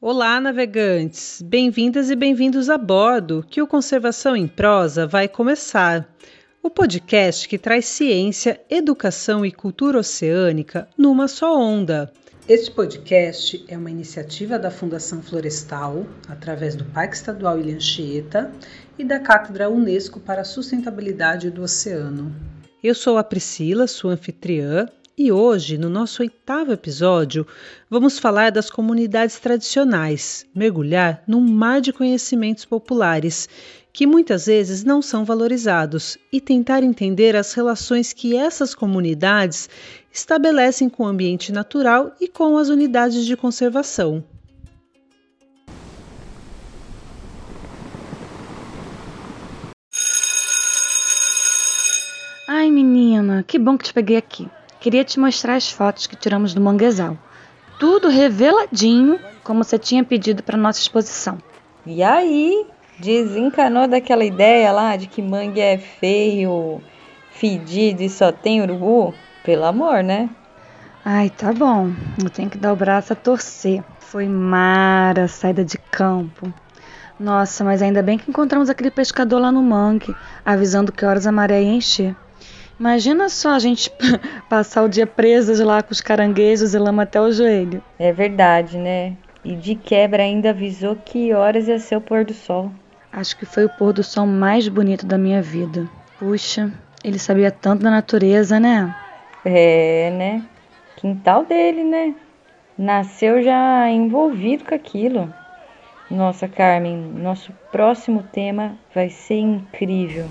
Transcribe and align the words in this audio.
Olá, 0.00 0.40
navegantes! 0.40 1.42
Bem-vindas 1.42 2.10
e 2.10 2.16
bem-vindos 2.16 2.70
a 2.70 2.78
bordo, 2.78 3.44
que 3.50 3.60
o 3.60 3.66
Conservação 3.66 4.34
em 4.34 4.48
Prosa 4.48 5.06
vai 5.06 5.28
começar. 5.28 6.08
O 6.62 6.68
podcast 6.68 7.48
que 7.48 7.56
traz 7.56 7.86
ciência, 7.86 8.60
educação 8.68 9.46
e 9.46 9.50
cultura 9.50 9.98
oceânica 9.98 10.86
numa 10.96 11.26
só 11.26 11.58
onda. 11.58 12.12
Este 12.46 12.70
podcast 12.70 13.64
é 13.66 13.78
uma 13.78 13.90
iniciativa 13.90 14.58
da 14.58 14.70
Fundação 14.70 15.22
Florestal, 15.22 16.04
através 16.28 16.76
do 16.76 16.84
Parque 16.84 17.16
Estadual 17.16 17.58
Ilha 17.58 17.76
Anchieta 17.76 18.52
e 18.98 19.04
da 19.04 19.18
Cátedra 19.18 19.70
Unesco 19.70 20.20
para 20.20 20.42
a 20.42 20.44
Sustentabilidade 20.44 21.50
do 21.50 21.62
Oceano. 21.62 22.30
Eu 22.84 22.94
sou 22.94 23.16
a 23.16 23.24
Priscila, 23.24 23.86
sua 23.86 24.12
anfitriã, 24.12 24.86
e 25.22 25.30
hoje, 25.30 25.76
no 25.76 25.90
nosso 25.90 26.22
oitavo 26.22 26.72
episódio, 26.72 27.46
vamos 27.90 28.18
falar 28.18 28.50
das 28.50 28.70
comunidades 28.70 29.38
tradicionais, 29.38 30.46
mergulhar 30.54 31.22
num 31.26 31.42
mar 31.42 31.82
de 31.82 31.92
conhecimentos 31.92 32.64
populares 32.64 33.46
que 33.92 34.06
muitas 34.06 34.46
vezes 34.46 34.84
não 34.84 35.02
são 35.02 35.24
valorizados 35.24 36.16
e 36.32 36.40
tentar 36.40 36.82
entender 36.82 37.34
as 37.36 37.52
relações 37.52 38.12
que 38.12 38.36
essas 38.36 38.74
comunidades 38.74 39.68
estabelecem 40.12 40.88
com 40.88 41.04
o 41.04 41.06
ambiente 41.06 41.52
natural 41.52 42.12
e 42.20 42.28
com 42.28 42.56
as 42.56 42.68
unidades 42.68 43.26
de 43.26 43.36
conservação. 43.36 44.24
Ai, 52.46 52.70
menina, 52.70 53.44
que 53.46 53.58
bom 53.58 53.78
que 53.78 53.84
te 53.84 53.92
peguei 53.92 54.16
aqui. 54.16 54.48
Queria 54.80 55.04
te 55.04 55.20
mostrar 55.20 55.54
as 55.54 55.70
fotos 55.70 56.06
que 56.06 56.16
tiramos 56.16 56.52
do 56.52 56.60
manguezal. 56.60 57.16
Tudo 57.78 58.08
reveladinho, 58.08 59.20
como 59.44 59.62
você 59.62 59.78
tinha 59.78 60.02
pedido 60.02 60.42
para 60.42 60.58
nossa 60.58 60.80
exposição. 60.80 61.38
E 61.86 62.02
aí, 62.02 62.66
desencanou 63.00 63.88
daquela 63.88 64.24
ideia 64.24 64.70
lá 64.70 64.96
de 64.96 65.06
que 65.06 65.22
mangue 65.22 65.60
é 65.60 65.78
feio, 65.78 66.80
fedido 67.30 68.02
e 68.02 68.08
só 68.08 68.30
tem 68.30 68.60
urubu? 68.60 69.14
Pelo 69.42 69.64
amor, 69.64 70.02
né? 70.02 70.28
Ai, 71.04 71.30
tá 71.30 71.52
bom. 71.52 71.90
Eu 72.22 72.28
tenho 72.28 72.50
que 72.50 72.58
dar 72.58 72.72
o 72.72 72.76
braço 72.76 73.12
a 73.12 73.16
torcer. 73.16 73.82
Foi 73.98 74.28
mara 74.28 75.24
a 75.24 75.28
saída 75.28 75.64
de 75.64 75.78
campo. 75.78 76.52
Nossa, 77.18 77.64
mas 77.64 77.82
ainda 77.82 78.02
bem 78.02 78.18
que 78.18 78.30
encontramos 78.30 78.68
aquele 78.68 78.90
pescador 78.90 79.40
lá 79.40 79.50
no 79.50 79.62
mangue, 79.62 80.14
avisando 80.44 80.92
que 80.92 81.04
horas 81.04 81.26
a 81.26 81.32
maré 81.32 81.62
ia 81.62 81.72
encher. 81.72 82.14
Imagina 82.78 83.28
só 83.28 83.50
a 83.50 83.58
gente 83.58 83.92
passar 84.48 84.82
o 84.82 84.88
dia 84.88 85.06
presas 85.06 85.60
lá 85.60 85.82
com 85.82 85.92
os 85.92 86.00
caranguejos 86.00 86.72
e 86.72 86.78
lama 86.78 87.02
até 87.02 87.20
o 87.20 87.30
joelho. 87.30 87.82
É 87.98 88.10
verdade, 88.10 88.78
né? 88.78 89.16
E 89.44 89.54
de 89.54 89.74
quebra 89.74 90.22
ainda 90.22 90.50
avisou 90.50 90.96
que 90.96 91.32
horas 91.32 91.68
ia 91.68 91.78
ser 91.78 91.96
o 91.96 92.00
pôr 92.00 92.24
do 92.24 92.32
sol. 92.32 92.70
Acho 93.12 93.36
que 93.36 93.44
foi 93.44 93.64
o 93.64 93.68
pôr 93.68 93.92
do 93.92 94.04
sol 94.04 94.26
mais 94.26 94.68
bonito 94.68 95.04
da 95.04 95.18
minha 95.18 95.42
vida. 95.42 95.88
Puxa, 96.18 96.72
ele 97.02 97.18
sabia 97.18 97.50
tanto 97.50 97.82
da 97.82 97.90
natureza, 97.90 98.60
né? 98.60 98.94
É, 99.44 100.10
né? 100.10 100.44
Quintal 100.96 101.44
dele, 101.44 101.82
né? 101.82 102.14
Nasceu 102.78 103.42
já 103.42 103.90
envolvido 103.90 104.64
com 104.64 104.74
aquilo. 104.74 105.32
Nossa, 106.10 106.46
Carmen, 106.46 106.96
nosso 106.96 107.52
próximo 107.72 108.22
tema 108.32 108.78
vai 108.94 109.10
ser 109.10 109.38
incrível. 109.38 110.26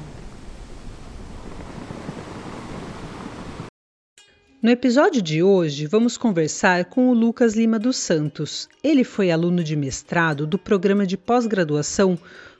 No 4.62 4.70
episódio 4.70 5.22
de 5.22 5.42
hoje, 5.42 5.86
vamos 5.86 6.18
conversar 6.18 6.86
com 6.86 7.10
o 7.10 7.14
Lucas 7.14 7.56
Lima 7.56 7.80
dos 7.80 7.96
Santos. 7.96 8.68
Ele 8.84 9.06
foi 9.06 9.32
aluno 9.32 9.64
de 9.64 9.74
mestrado 9.76 10.46
do 10.46 10.60
programa 10.60 11.06
de 11.06 11.18
pós-graduação 11.18 12.20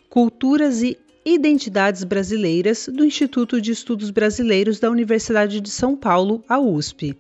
Culturas 0.10 0.82
e 0.82 0.98
Identidades 1.24 2.04
Brasileiras 2.04 2.90
do 2.92 3.06
Instituto 3.06 3.62
de 3.62 3.72
Estudos 3.72 4.10
Brasileiros 4.10 4.80
da 4.80 4.90
Universidade 4.90 5.62
de 5.62 5.70
São 5.70 5.96
Paulo, 5.96 6.44
a 6.50 6.60
USP. 6.60 7.16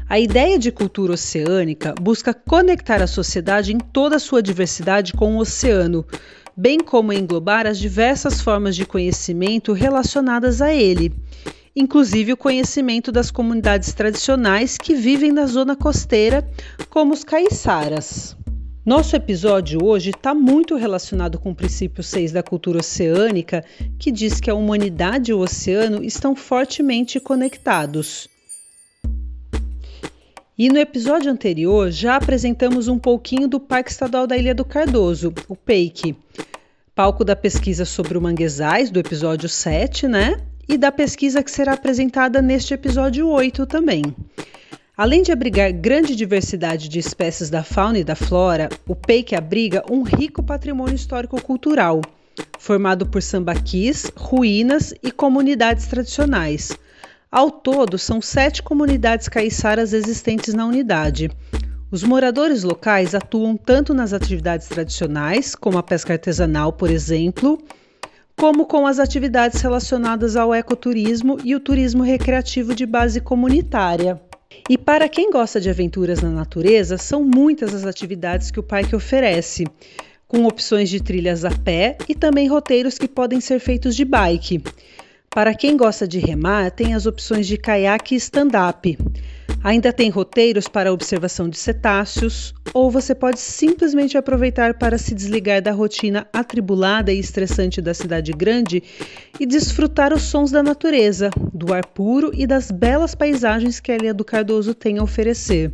A 0.06 0.20
ideia 0.20 0.58
de 0.58 0.70
cultura 0.70 1.14
oceânica 1.14 1.94
busca 1.98 2.34
conectar 2.34 3.02
a 3.02 3.06
sociedade 3.06 3.72
em 3.72 3.78
toda 3.78 4.16
a 4.16 4.20
sua 4.20 4.42
diversidade 4.42 5.14
com 5.14 5.34
o 5.34 5.40
oceano, 5.40 6.04
bem 6.54 6.78
como 6.78 7.12
englobar 7.12 7.66
as 7.66 7.78
diversas 7.78 8.40
formas 8.40 8.76
de 8.76 8.84
conhecimento 8.84 9.72
relacionadas 9.72 10.60
a 10.60 10.74
ele, 10.74 11.10
inclusive 11.74 12.34
o 12.34 12.36
conhecimento 12.36 13.10
das 13.10 13.30
comunidades 13.30 13.94
tradicionais 13.94 14.76
que 14.76 14.94
vivem 14.94 15.32
na 15.32 15.46
zona 15.46 15.74
costeira, 15.74 16.46
como 16.90 17.14
os 17.14 17.24
caiçaras. 17.24 18.36
Nosso 18.84 19.16
episódio 19.16 19.82
hoje 19.82 20.10
está 20.10 20.34
muito 20.34 20.76
relacionado 20.76 21.38
com 21.38 21.52
o 21.52 21.54
princípio 21.54 22.02
6 22.02 22.32
da 22.32 22.42
cultura 22.42 22.80
oceânica, 22.80 23.64
que 23.98 24.12
diz 24.12 24.38
que 24.38 24.50
a 24.50 24.54
humanidade 24.54 25.30
e 25.30 25.34
o 25.34 25.38
oceano 25.38 26.04
estão 26.04 26.36
fortemente 26.36 27.18
conectados. 27.18 28.28
E 30.56 30.68
no 30.68 30.78
episódio 30.78 31.32
anterior 31.32 31.90
já 31.90 32.14
apresentamos 32.14 32.86
um 32.86 32.96
pouquinho 32.96 33.48
do 33.48 33.58
Parque 33.58 33.90
Estadual 33.90 34.24
da 34.24 34.36
Ilha 34.36 34.54
do 34.54 34.64
Cardoso, 34.64 35.34
o 35.48 35.56
PEIC, 35.56 36.16
palco 36.94 37.24
da 37.24 37.34
pesquisa 37.34 37.84
sobre 37.84 38.16
o 38.16 38.22
manguezais 38.22 38.88
do 38.88 39.00
episódio 39.00 39.48
7, 39.48 40.06
né? 40.06 40.40
E 40.68 40.78
da 40.78 40.92
pesquisa 40.92 41.42
que 41.42 41.50
será 41.50 41.72
apresentada 41.72 42.40
neste 42.40 42.72
episódio 42.72 43.26
8 43.26 43.66
também. 43.66 44.04
Além 44.96 45.24
de 45.24 45.32
abrigar 45.32 45.72
grande 45.72 46.14
diversidade 46.14 46.88
de 46.88 47.00
espécies 47.00 47.50
da 47.50 47.64
fauna 47.64 47.98
e 47.98 48.04
da 48.04 48.14
flora, 48.14 48.68
o 48.86 48.94
PEIC 48.94 49.34
abriga 49.34 49.82
um 49.90 50.04
rico 50.04 50.40
patrimônio 50.40 50.94
histórico-cultural, 50.94 52.00
formado 52.60 53.06
por 53.06 53.20
sambaquis, 53.20 54.08
ruínas 54.14 54.94
e 55.02 55.10
comunidades 55.10 55.88
tradicionais. 55.88 56.78
Ao 57.34 57.50
todo, 57.50 57.98
são 57.98 58.22
sete 58.22 58.62
comunidades 58.62 59.28
caiçaras 59.28 59.92
existentes 59.92 60.54
na 60.54 60.64
unidade. 60.64 61.28
Os 61.90 62.04
moradores 62.04 62.62
locais 62.62 63.12
atuam 63.12 63.56
tanto 63.56 63.92
nas 63.92 64.12
atividades 64.12 64.68
tradicionais, 64.68 65.56
como 65.56 65.76
a 65.76 65.82
pesca 65.82 66.12
artesanal, 66.12 66.72
por 66.72 66.88
exemplo, 66.88 67.60
como 68.36 68.66
com 68.66 68.86
as 68.86 69.00
atividades 69.00 69.60
relacionadas 69.60 70.36
ao 70.36 70.54
ecoturismo 70.54 71.36
e 71.42 71.56
o 71.56 71.60
turismo 71.60 72.04
recreativo 72.04 72.72
de 72.72 72.86
base 72.86 73.20
comunitária. 73.20 74.20
E 74.70 74.78
para 74.78 75.08
quem 75.08 75.28
gosta 75.28 75.60
de 75.60 75.68
aventuras 75.68 76.22
na 76.22 76.30
natureza, 76.30 76.96
são 76.96 77.24
muitas 77.24 77.74
as 77.74 77.84
atividades 77.84 78.52
que 78.52 78.60
o 78.60 78.62
parque 78.62 78.94
oferece 78.94 79.66
com 80.28 80.44
opções 80.44 80.88
de 80.88 81.02
trilhas 81.02 81.44
a 81.44 81.50
pé 81.50 81.98
e 82.08 82.14
também 82.14 82.46
roteiros 82.46 82.96
que 82.96 83.08
podem 83.08 83.40
ser 83.40 83.58
feitos 83.58 83.96
de 83.96 84.04
bike. 84.04 84.62
Para 85.34 85.52
quem 85.52 85.76
gosta 85.76 86.06
de 86.06 86.20
remar, 86.20 86.70
tem 86.70 86.94
as 86.94 87.06
opções 87.06 87.44
de 87.48 87.56
caiaque 87.56 88.14
e 88.14 88.18
stand-up. 88.18 88.96
Ainda 89.64 89.92
tem 89.92 90.08
roteiros 90.08 90.68
para 90.68 90.92
observação 90.92 91.48
de 91.48 91.58
cetáceos, 91.58 92.54
ou 92.72 92.88
você 92.88 93.16
pode 93.16 93.40
simplesmente 93.40 94.16
aproveitar 94.16 94.74
para 94.74 94.96
se 94.96 95.12
desligar 95.12 95.60
da 95.60 95.72
rotina 95.72 96.24
atribulada 96.32 97.12
e 97.12 97.18
estressante 97.18 97.82
da 97.82 97.92
cidade 97.92 98.30
grande 98.30 98.80
e 99.40 99.44
desfrutar 99.44 100.12
os 100.12 100.22
sons 100.22 100.52
da 100.52 100.62
natureza, 100.62 101.30
do 101.52 101.74
ar 101.74 101.84
puro 101.84 102.30
e 102.32 102.46
das 102.46 102.70
belas 102.70 103.16
paisagens 103.16 103.80
que 103.80 103.90
a 103.90 103.96
Ilha 103.96 104.14
do 104.14 104.24
Cardoso 104.24 104.72
tem 104.72 104.98
a 104.98 105.02
oferecer. 105.02 105.72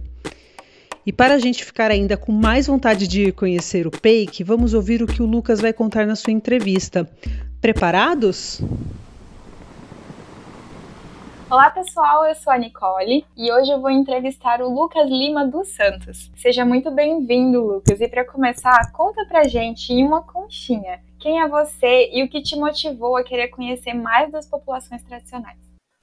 E 1.04 1.12
para 1.12 1.34
a 1.34 1.38
gente 1.38 1.66
ficar 1.66 1.90
ainda 1.90 2.16
com 2.16 2.32
mais 2.32 2.66
vontade 2.66 3.06
de 3.06 3.24
ir 3.24 3.32
conhecer 3.32 3.86
o 3.86 3.90
Peik, 3.90 4.42
vamos 4.42 4.72
ouvir 4.72 5.02
o 5.02 5.06
que 5.06 5.20
o 5.20 5.26
Lucas 5.26 5.60
vai 5.60 5.74
contar 5.74 6.06
na 6.06 6.16
sua 6.16 6.32
entrevista. 6.32 7.06
Preparados? 7.60 8.62
Olá 11.50 11.68
pessoal, 11.68 12.24
eu 12.26 12.34
sou 12.36 12.52
a 12.52 12.56
Nicole 12.56 13.26
e 13.36 13.52
hoje 13.52 13.72
eu 13.72 13.80
vou 13.80 13.90
entrevistar 13.90 14.62
o 14.62 14.72
Lucas 14.72 15.10
Lima 15.10 15.44
dos 15.44 15.66
Santos. 15.74 16.30
Seja 16.36 16.64
muito 16.64 16.92
bem-vindo, 16.92 17.60
Lucas. 17.60 18.00
E 18.00 18.06
para 18.06 18.24
começar, 18.24 18.92
conta 18.92 19.26
pra 19.26 19.48
gente 19.48 19.92
em 19.92 20.06
uma 20.06 20.22
conchinha 20.22 21.00
quem 21.18 21.40
é 21.40 21.48
você 21.48 22.08
e 22.12 22.22
o 22.22 22.28
que 22.28 22.40
te 22.40 22.54
motivou 22.54 23.16
a 23.16 23.24
querer 23.24 23.48
conhecer 23.48 23.94
mais 23.94 24.30
das 24.30 24.46
populações 24.46 25.02
tradicionais. 25.02 25.58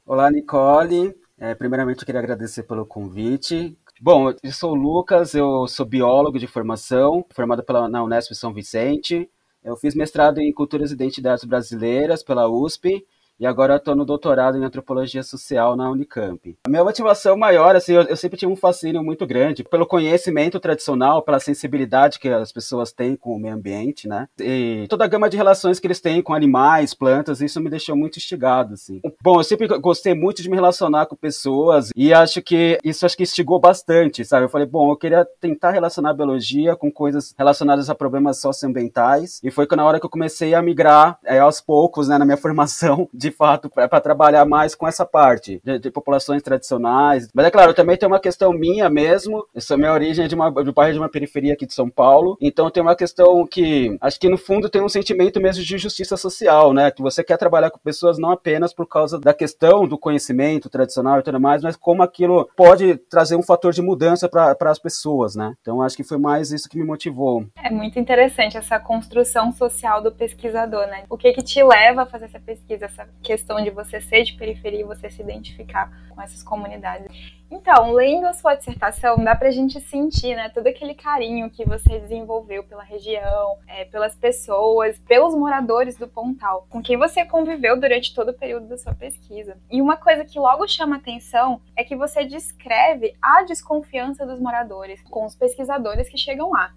Olá, 0.06 0.30
Nicole. 0.30 1.16
É, 1.40 1.56
primeiramente, 1.56 2.02
eu 2.02 2.06
queria 2.06 2.20
agradecer 2.20 2.64
pelo 2.64 2.86
convite. 2.86 3.74
Bom, 4.02 4.34
eu 4.44 4.52
sou 4.52 4.74
o 4.74 4.76
Lucas, 4.76 5.34
eu 5.34 5.66
sou 5.66 5.86
biólogo 5.86 6.38
de 6.38 6.46
formação, 6.46 7.26
formado 7.34 7.64
pela, 7.64 7.88
na 7.88 8.04
Unesp 8.04 8.36
São 8.36 8.54
Vicente. 8.54 9.30
Eu 9.64 9.78
fiz 9.78 9.96
mestrado 9.96 10.40
em 10.40 10.52
Culturas 10.52 10.92
e 10.92 10.94
Identidades 10.94 11.46
Brasileiras 11.46 12.22
pela 12.22 12.50
USP 12.50 13.06
e 13.40 13.46
agora 13.46 13.76
estou 13.76 13.96
no 13.96 14.06
doutorado 14.06 14.58
em 14.58 14.64
antropologia 14.64 15.24
social 15.24 15.76
na 15.76 15.90
Unicamp. 15.90 16.58
A 16.66 16.70
minha 16.70 16.84
motivação 16.84 17.38
maior, 17.38 17.76
assim, 17.76 17.94
eu, 17.94 18.04
eu, 18.04 18.18
sempre 18.18 18.38
tive 18.38 18.52
um 18.52 18.56
fascínio 18.56 19.04
muito 19.04 19.26
grande 19.26 19.64
pelo 19.64 19.86
conhecimento 19.86 20.60
tradicional, 20.60 21.22
pela 21.22 21.40
sensibilidade 21.40 22.20
que 22.20 22.30
as 22.30 22.52
pessoas 22.52 22.92
têm 22.92 23.16
com 23.16 23.36
o 23.36 23.40
meio 23.40 23.54
ambiente, 23.54 24.08
né? 24.08 24.28
E 24.40 24.86
toda 24.90 25.06
a 25.06 25.08
gama 25.08 25.30
de 25.30 25.38
relações 25.38 25.80
que 25.80 25.88
eles 25.88 26.02
têm 26.02 26.22
com 26.22 26.34
animais, 26.34 26.94
plantas, 26.94 27.42
isso 27.42 27.62
me 27.62 27.70
deixou 27.70 27.96
muito 27.96 28.18
instigado, 28.18 28.74
assim. 28.74 29.02
Bom, 29.22 29.40
eu 29.40 29.44
sempre 29.44 29.68
gostei 29.80 30.14
muito 30.14 30.42
de 30.42 30.50
me 30.50 30.56
relacionar 30.56 31.06
com 31.06 31.16
pessoas 31.16 31.92
e 31.96 32.14
acho 32.14 32.42
que 32.42 32.78
isso 32.84 33.06
acho 33.06 33.16
que 33.16 33.24
instigou 33.24 33.60
bastante, 33.60 34.26
sabe? 34.26 34.46
Eu 34.46 34.50
falei, 34.50 34.68
bom, 34.68 34.92
eu 34.92 34.98
queria 34.98 35.26
tentar 35.40 35.72
relacionar 35.72 36.12
a 36.12 36.14
biologia 36.14 36.76
com 36.76 36.92
coisas 36.92 37.34
relacionadas 37.38 37.90
a 37.90 37.96
problemas 37.96 38.40
socioambientais 38.40 39.40
e 39.44 39.52
foi 39.52 39.68
na 39.76 39.86
hora 39.86 40.00
que 40.00 40.06
eu 40.06 40.10
comecei 40.10 40.56
a 40.56 40.62
migrar 40.62 41.20
é, 41.24 41.40
aos 41.40 41.62
poucos, 41.62 42.08
né, 42.08 42.18
na 42.18 42.26
minha 42.26 42.38
formação 42.38 43.08
de 43.14 43.27
de 43.28 43.32
fato 43.32 43.70
para 43.70 44.02
trabalhar 44.02 44.46
mais 44.46 44.74
com 44.74 44.88
essa 44.88 45.06
parte 45.06 45.62
de, 45.64 45.80
de, 45.80 45.92
populações 45.92 46.42
tradicionais. 46.42 47.30
Mas 47.34 47.46
é 47.46 47.52
claro, 47.52 47.74
também 47.74 47.98
tem 47.98 48.08
uma 48.08 48.20
questão 48.20 48.54
minha 48.54 48.90
mesmo. 48.90 49.46
Essa 49.54 49.78
minha 49.78 49.92
origem 49.92 50.26
é 50.26 50.28
de 50.28 50.36
uma 50.36 50.50
do 50.50 50.74
bairro 50.74 50.94
de 50.94 51.00
uma 51.00 51.10
periferia 51.10 51.54
aqui 51.54 51.66
de 51.66 51.74
São 51.74 51.90
Paulo. 51.90 52.38
Então 52.42 52.70
tem 52.70 52.82
uma 52.82 52.96
questão 52.96 53.46
que 53.46 53.98
acho 54.02 54.20
que 54.20 54.30
no 54.30 54.38
fundo 54.38 54.70
tem 54.70 54.82
um 54.82 54.90
sentimento 54.90 55.40
mesmo 55.42 55.64
de 55.64 55.78
justiça 55.78 56.16
social, 56.16 56.74
né? 56.74 56.90
Que 56.90 57.02
você 57.02 57.24
quer 57.24 57.38
trabalhar 57.38 57.70
com 57.70 57.80
pessoas 57.80 58.18
não 58.18 58.32
apenas 58.32 58.74
por 58.74 58.88
causa 58.88 59.20
da 59.20 59.34
questão 59.34 59.88
do 59.88 59.98
conhecimento 59.98 60.70
tradicional 60.70 61.20
e 61.20 61.24
tudo 61.24 61.40
mais, 61.40 61.62
mas 61.62 61.76
como 61.76 62.02
aquilo 62.02 62.50
pode 62.56 62.96
trazer 63.10 63.36
um 63.36 63.44
fator 63.44 63.74
de 63.74 63.82
mudança 63.82 64.30
para 64.30 64.56
as 64.72 64.80
pessoas, 64.80 65.36
né? 65.36 65.54
Então 65.62 65.82
acho 65.82 65.98
que 65.98 66.04
foi 66.04 66.18
mais 66.18 66.52
isso 66.52 66.70
que 66.70 66.78
me 66.78 66.86
motivou. 66.86 67.46
É 67.62 67.70
muito 67.70 68.00
interessante 68.00 68.58
essa 68.58 68.80
construção 68.80 69.52
social 69.52 70.02
do 70.02 70.12
pesquisador, 70.12 70.88
né? 70.88 71.04
O 71.10 71.18
que 71.18 71.34
que 71.34 71.44
te 71.44 71.62
leva 71.64 72.04
a 72.04 72.06
fazer 72.06 72.26
essa 72.26 72.40
pesquisa, 72.40 72.86
essa 72.86 73.08
questão 73.22 73.64
de 73.64 73.70
você 73.70 74.00
ser 74.00 74.24
de 74.24 74.34
periferia 74.34 74.82
e 74.82 74.84
você 74.84 75.10
se 75.10 75.22
identificar 75.22 75.92
com 76.10 76.22
essas 76.22 76.42
comunidades. 76.42 77.08
Então, 77.50 77.94
lendo 77.94 78.28
a 78.28 78.34
sua 78.34 78.56
dissertação, 78.56 79.24
dá 79.24 79.34
pra 79.34 79.52
gente 79.52 79.80
sentir, 79.80 80.36
né, 80.36 80.50
todo 80.50 80.68
aquele 80.68 80.94
carinho 80.94 81.50
que 81.50 81.64
você 81.64 82.00
desenvolveu 82.00 82.64
pela 82.64 82.84
região, 82.84 83.58
é, 83.68 83.86
pelas 83.86 84.16
pessoas, 84.16 85.00
pelos 85.00 85.34
moradores 85.34 85.98
do 85.98 86.08
Pontal, 86.08 86.68
com 86.70 86.82
quem 86.82 86.98
você 86.98 87.24
conviveu 87.24 87.80
durante 87.80 88.14
todo 88.14 88.30
o 88.30 88.34
período 88.34 88.68
da 88.68 88.78
sua 88.78 88.94
pesquisa. 88.94 89.58
E 89.72 89.82
uma 89.82 89.96
coisa 89.96 90.26
que 90.26 90.38
logo 90.38 90.68
chama 90.68 90.98
atenção 90.98 91.62
é 91.76 91.84
que 91.84 91.96
você 91.96 92.26
descreve 92.26 93.16
a 93.22 93.44
desconfiança 93.44 94.26
dos 94.26 94.40
moradores 94.40 95.02
com 95.04 95.26
os 95.26 95.36
pesquisadores 95.36 96.10
que 96.10 96.18
chegam 96.18 96.52
lá. 96.52 96.74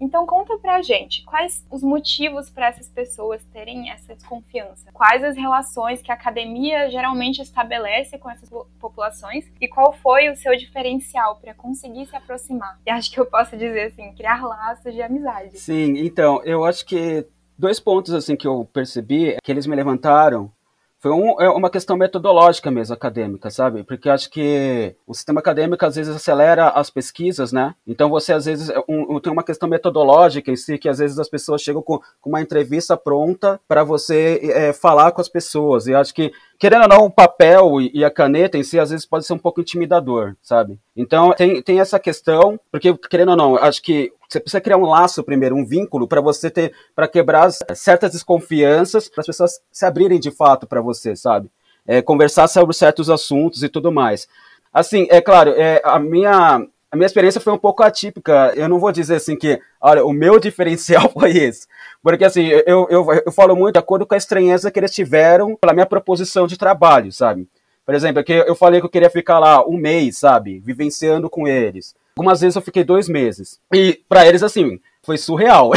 Então 0.00 0.26
conta 0.26 0.58
pra 0.58 0.82
gente 0.82 1.24
quais 1.24 1.64
os 1.70 1.82
motivos 1.82 2.50
para 2.50 2.68
essas 2.68 2.88
pessoas 2.88 3.42
terem 3.52 3.90
essa 3.90 4.14
desconfiança. 4.14 4.90
Quais 4.92 5.24
as 5.24 5.36
relações 5.36 6.02
que 6.02 6.10
a 6.10 6.14
academia 6.14 6.90
geralmente 6.90 7.40
estabelece 7.40 8.18
com 8.18 8.30
essas 8.30 8.50
populações 8.78 9.50
e 9.60 9.66
qual 9.66 9.92
foi 9.92 10.28
o 10.28 10.36
seu 10.36 10.56
diferencial 10.56 11.36
para 11.36 11.54
conseguir 11.54 12.06
se 12.06 12.16
aproximar. 12.16 12.78
E 12.86 12.90
acho 12.90 13.10
que 13.10 13.18
eu 13.18 13.26
posso 13.26 13.56
dizer 13.56 13.86
assim, 13.86 14.12
criar 14.12 14.42
laços 14.42 14.92
de 14.92 15.02
amizade. 15.02 15.58
Sim, 15.58 15.98
então, 15.98 16.42
eu 16.44 16.64
acho 16.64 16.84
que 16.84 17.26
dois 17.58 17.80
pontos 17.80 18.12
assim 18.12 18.36
que 18.36 18.46
eu 18.46 18.68
percebi 18.72 19.30
é 19.30 19.38
que 19.42 19.50
eles 19.50 19.66
me 19.66 19.74
levantaram 19.74 20.50
foi 20.98 21.12
um, 21.12 21.40
é 21.40 21.48
uma 21.50 21.70
questão 21.70 21.96
metodológica 21.96 22.70
mesmo, 22.70 22.94
acadêmica, 22.94 23.50
sabe? 23.50 23.84
Porque 23.84 24.08
acho 24.08 24.30
que 24.30 24.96
o 25.06 25.14
sistema 25.14 25.40
acadêmico 25.40 25.84
às 25.84 25.96
vezes 25.96 26.14
acelera 26.14 26.68
as 26.70 26.90
pesquisas, 26.90 27.52
né? 27.52 27.74
Então 27.86 28.08
você 28.08 28.32
às 28.32 28.46
vezes 28.46 28.70
é 28.70 28.82
um, 28.88 29.20
tem 29.20 29.32
uma 29.32 29.44
questão 29.44 29.68
metodológica 29.68 30.50
em 30.50 30.56
si, 30.56 30.78
que 30.78 30.88
às 30.88 30.98
vezes 30.98 31.18
as 31.18 31.28
pessoas 31.28 31.62
chegam 31.62 31.82
com, 31.82 32.00
com 32.20 32.30
uma 32.30 32.40
entrevista 32.40 32.96
pronta 32.96 33.60
para 33.68 33.84
você 33.84 34.40
é, 34.42 34.72
falar 34.72 35.12
com 35.12 35.20
as 35.20 35.28
pessoas. 35.28 35.86
E 35.86 35.94
acho 35.94 36.14
que 36.14 36.32
querendo 36.58 36.82
ou 36.82 36.88
não, 36.88 37.04
o 37.04 37.10
papel 37.10 37.80
e 37.80 38.04
a 38.04 38.10
caneta 38.10 38.56
em 38.56 38.62
si, 38.62 38.78
às 38.78 38.90
vezes 38.90 39.06
pode 39.06 39.26
ser 39.26 39.34
um 39.34 39.38
pouco 39.38 39.60
intimidador, 39.60 40.34
sabe? 40.42 40.78
Então, 40.96 41.32
tem, 41.32 41.60
tem 41.62 41.80
essa 41.80 41.98
questão, 41.98 42.58
porque, 42.72 42.94
querendo 43.10 43.30
ou 43.30 43.36
não, 43.36 43.56
acho 43.56 43.82
que 43.82 44.12
você 44.28 44.40
precisa 44.40 44.60
criar 44.60 44.76
um 44.76 44.86
laço 44.86 45.22
primeiro, 45.22 45.56
um 45.56 45.64
vínculo, 45.64 46.06
para 46.08 46.20
você 46.20 46.50
ter, 46.50 46.72
para 46.94 47.08
quebrar 47.08 47.50
certas 47.50 48.12
desconfianças, 48.12 49.08
para 49.08 49.20
as 49.20 49.26
pessoas 49.26 49.60
se 49.70 49.84
abrirem 49.84 50.20
de 50.20 50.30
fato 50.30 50.66
para 50.66 50.80
você, 50.80 51.14
sabe? 51.14 51.50
É, 51.86 52.02
conversar 52.02 52.48
sobre 52.48 52.74
certos 52.74 53.08
assuntos 53.08 53.62
e 53.62 53.68
tudo 53.68 53.92
mais. 53.92 54.28
Assim, 54.72 55.06
é 55.10 55.20
claro, 55.20 55.54
é, 55.56 55.80
a 55.84 55.98
minha 55.98 56.66
a 56.90 56.96
minha 56.96 57.06
experiência 57.06 57.40
foi 57.40 57.52
um 57.52 57.58
pouco 57.58 57.82
atípica. 57.82 58.52
Eu 58.56 58.68
não 58.68 58.78
vou 58.78 58.92
dizer 58.92 59.16
assim 59.16 59.36
que, 59.36 59.60
olha, 59.80 60.04
o 60.04 60.12
meu 60.12 60.38
diferencial 60.40 61.10
foi 61.12 61.36
esse. 61.36 61.66
Porque 62.02 62.24
assim, 62.24 62.46
eu, 62.66 62.86
eu, 62.88 63.06
eu 63.26 63.32
falo 63.32 63.54
muito 63.56 63.74
de 63.74 63.78
acordo 63.78 64.06
com 64.06 64.14
a 64.14 64.18
estranheza 64.18 64.70
que 64.70 64.78
eles 64.78 64.92
tiveram 64.92 65.56
pela 65.56 65.74
minha 65.74 65.86
proposição 65.86 66.46
de 66.46 66.56
trabalho, 66.56 67.12
sabe? 67.12 67.48
Por 67.84 67.94
exemplo, 67.94 68.24
que 68.24 68.32
eu 68.32 68.54
falei 68.54 68.80
que 68.80 68.86
eu 68.86 68.90
queria 68.90 69.10
ficar 69.10 69.38
lá 69.38 69.64
um 69.64 69.76
mês, 69.76 70.18
sabe? 70.18 70.58
Vivenciando 70.58 71.28
com 71.28 71.46
eles. 71.46 71.94
Algumas 72.18 72.40
vezes 72.40 72.56
eu 72.56 72.62
fiquei 72.62 72.82
dois 72.82 73.08
meses. 73.08 73.60
E 73.74 74.00
para 74.08 74.26
eles, 74.26 74.42
assim, 74.42 74.80
foi 75.06 75.16
surreal. 75.16 75.70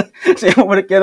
Porque 0.66 0.94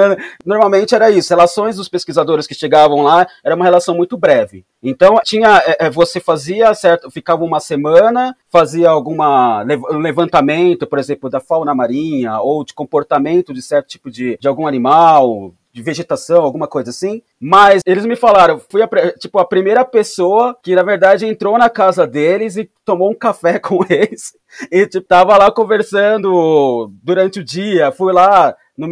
normalmente 0.45 0.93
era 0.93 1.09
isso. 1.09 1.29
Relações 1.29 1.77
dos 1.77 1.87
pesquisadores 1.87 2.45
que 2.45 2.53
chegavam 2.53 3.01
lá 3.03 3.25
era 3.43 3.55
uma 3.55 3.63
relação 3.63 3.95
muito 3.95 4.17
breve. 4.17 4.65
Então 4.83 5.19
tinha, 5.23 5.61
é, 5.65 5.85
é, 5.85 5.89
você 5.89 6.19
fazia 6.19 6.73
certo, 6.73 7.09
ficava 7.09 7.43
uma 7.43 7.59
semana, 7.59 8.35
fazia 8.49 8.89
alguma 8.89 9.63
levantamento, 9.63 10.85
por 10.85 10.99
exemplo, 10.99 11.29
da 11.29 11.39
fauna 11.39 11.73
marinha 11.73 12.39
ou 12.39 12.65
de 12.65 12.73
comportamento 12.73 13.53
de 13.53 13.61
certo 13.61 13.87
tipo 13.87 14.11
de, 14.11 14.37
de 14.39 14.47
algum 14.47 14.67
animal, 14.67 15.53
de 15.73 15.81
vegetação, 15.81 16.41
alguma 16.41 16.67
coisa 16.67 16.89
assim. 16.89 17.21
Mas 17.39 17.81
eles 17.85 18.05
me 18.05 18.15
falaram, 18.15 18.59
fui 18.69 18.81
a, 18.81 18.87
tipo 19.17 19.39
a 19.39 19.45
primeira 19.45 19.85
pessoa 19.85 20.57
que 20.61 20.75
na 20.75 20.83
verdade 20.83 21.25
entrou 21.25 21.57
na 21.57 21.69
casa 21.69 22.05
deles 22.05 22.57
e 22.57 22.69
tomou 22.85 23.11
um 23.11 23.15
café 23.15 23.57
com 23.59 23.79
eles. 23.89 24.33
E 24.71 24.85
tipo, 24.87 25.07
tava 25.07 25.37
lá 25.37 25.51
conversando 25.51 26.91
durante 27.01 27.39
o 27.39 27.43
dia, 27.43 27.91
fui 27.91 28.13
lá 28.13 28.55
no, 28.77 28.87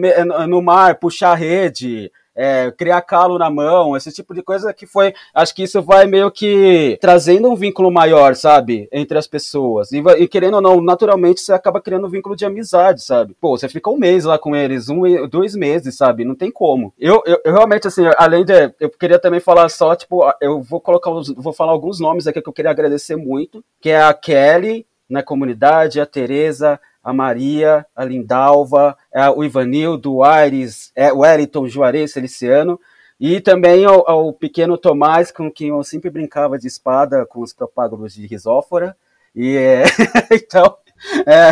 no 0.48 0.62
mar 0.62 0.96
puxar 0.96 1.36
rede, 1.36 2.12
é, 2.40 2.72
criar 2.72 3.02
calo 3.02 3.38
na 3.38 3.50
mão, 3.50 3.98
esse 3.98 4.14
tipo 4.14 4.34
de 4.34 4.42
coisa 4.42 4.74
que 4.74 4.86
foi. 4.86 5.14
Acho 5.36 5.54
que 5.54 5.64
isso 5.64 5.82
vai 5.82 6.08
meio 6.08 6.32
que 6.32 6.98
trazendo 7.02 7.50
um 7.50 7.56
vínculo 7.56 7.92
maior, 7.92 8.34
sabe? 8.34 8.88
Entre 8.94 9.18
as 9.18 9.28
pessoas. 9.28 9.92
E, 9.92 9.98
e 10.18 10.26
querendo 10.26 10.54
ou 10.54 10.62
não, 10.62 10.80
naturalmente 10.80 11.42
você 11.42 11.52
acaba 11.52 11.82
criando 11.82 12.08
um 12.08 12.10
vínculo 12.10 12.38
de 12.38 12.46
amizade, 12.46 13.04
sabe? 13.04 13.36
Pô, 13.42 13.58
você 13.58 13.68
fica 13.68 13.90
um 13.90 13.98
mês 13.98 14.24
lá 14.24 14.40
com 14.40 14.56
eles, 14.56 14.88
um, 14.88 15.02
dois 15.28 15.54
meses, 15.54 15.98
sabe? 15.98 16.24
Não 16.24 16.34
tem 16.34 16.50
como. 16.50 16.94
Eu, 16.98 17.22
eu, 17.26 17.42
eu 17.44 17.52
realmente, 17.52 17.88
assim, 17.88 18.04
além 18.18 18.46
de. 18.46 18.54
Eu 18.80 18.90
queria 18.90 19.20
também 19.20 19.42
falar 19.42 19.68
só, 19.68 19.94
tipo, 19.94 20.24
eu 20.40 20.62
vou 20.62 20.80
colocar, 20.80 21.12
vou 21.36 21.52
falar 21.52 21.74
alguns 21.74 22.00
nomes 22.00 22.26
aqui 22.26 22.42
que 22.42 22.48
eu 22.48 22.54
queria 22.54 22.72
agradecer 22.72 23.18
muito, 23.18 23.62
que 23.82 23.90
é 23.90 24.02
a 24.02 24.14
Kelly, 24.14 24.86
na 25.10 25.22
comunidade, 25.22 26.00
a 26.00 26.06
Tereza, 26.06 26.80
a 27.04 27.14
Maria, 27.14 27.86
a 27.96 28.04
Lindalva, 28.04 28.96
o 29.36 29.44
Ivanildo, 29.44 30.16
o 30.16 30.24
Aires, 30.24 30.92
é, 30.96 31.12
o 31.12 31.20
Wellington 31.20 31.68
Juarez 31.68 32.14
Feliciano, 32.14 32.80
e 33.20 33.42
também 33.42 33.84
ao, 33.84 34.10
ao, 34.10 34.34
pequeno 34.34 34.78
Tomás, 34.78 35.32
com 35.32 35.52
quem 35.52 35.70
eu 35.70 35.84
sempre 35.84 36.10
brincava 36.10 36.58
de 36.58 36.68
espada 36.68 37.26
com 37.26 37.42
os 37.42 37.54
propágulos 37.54 38.14
de 38.14 38.26
risófora. 38.26 38.96
E 39.36 39.58
é, 39.58 39.84
então, 40.32 40.78
é, 41.26 41.52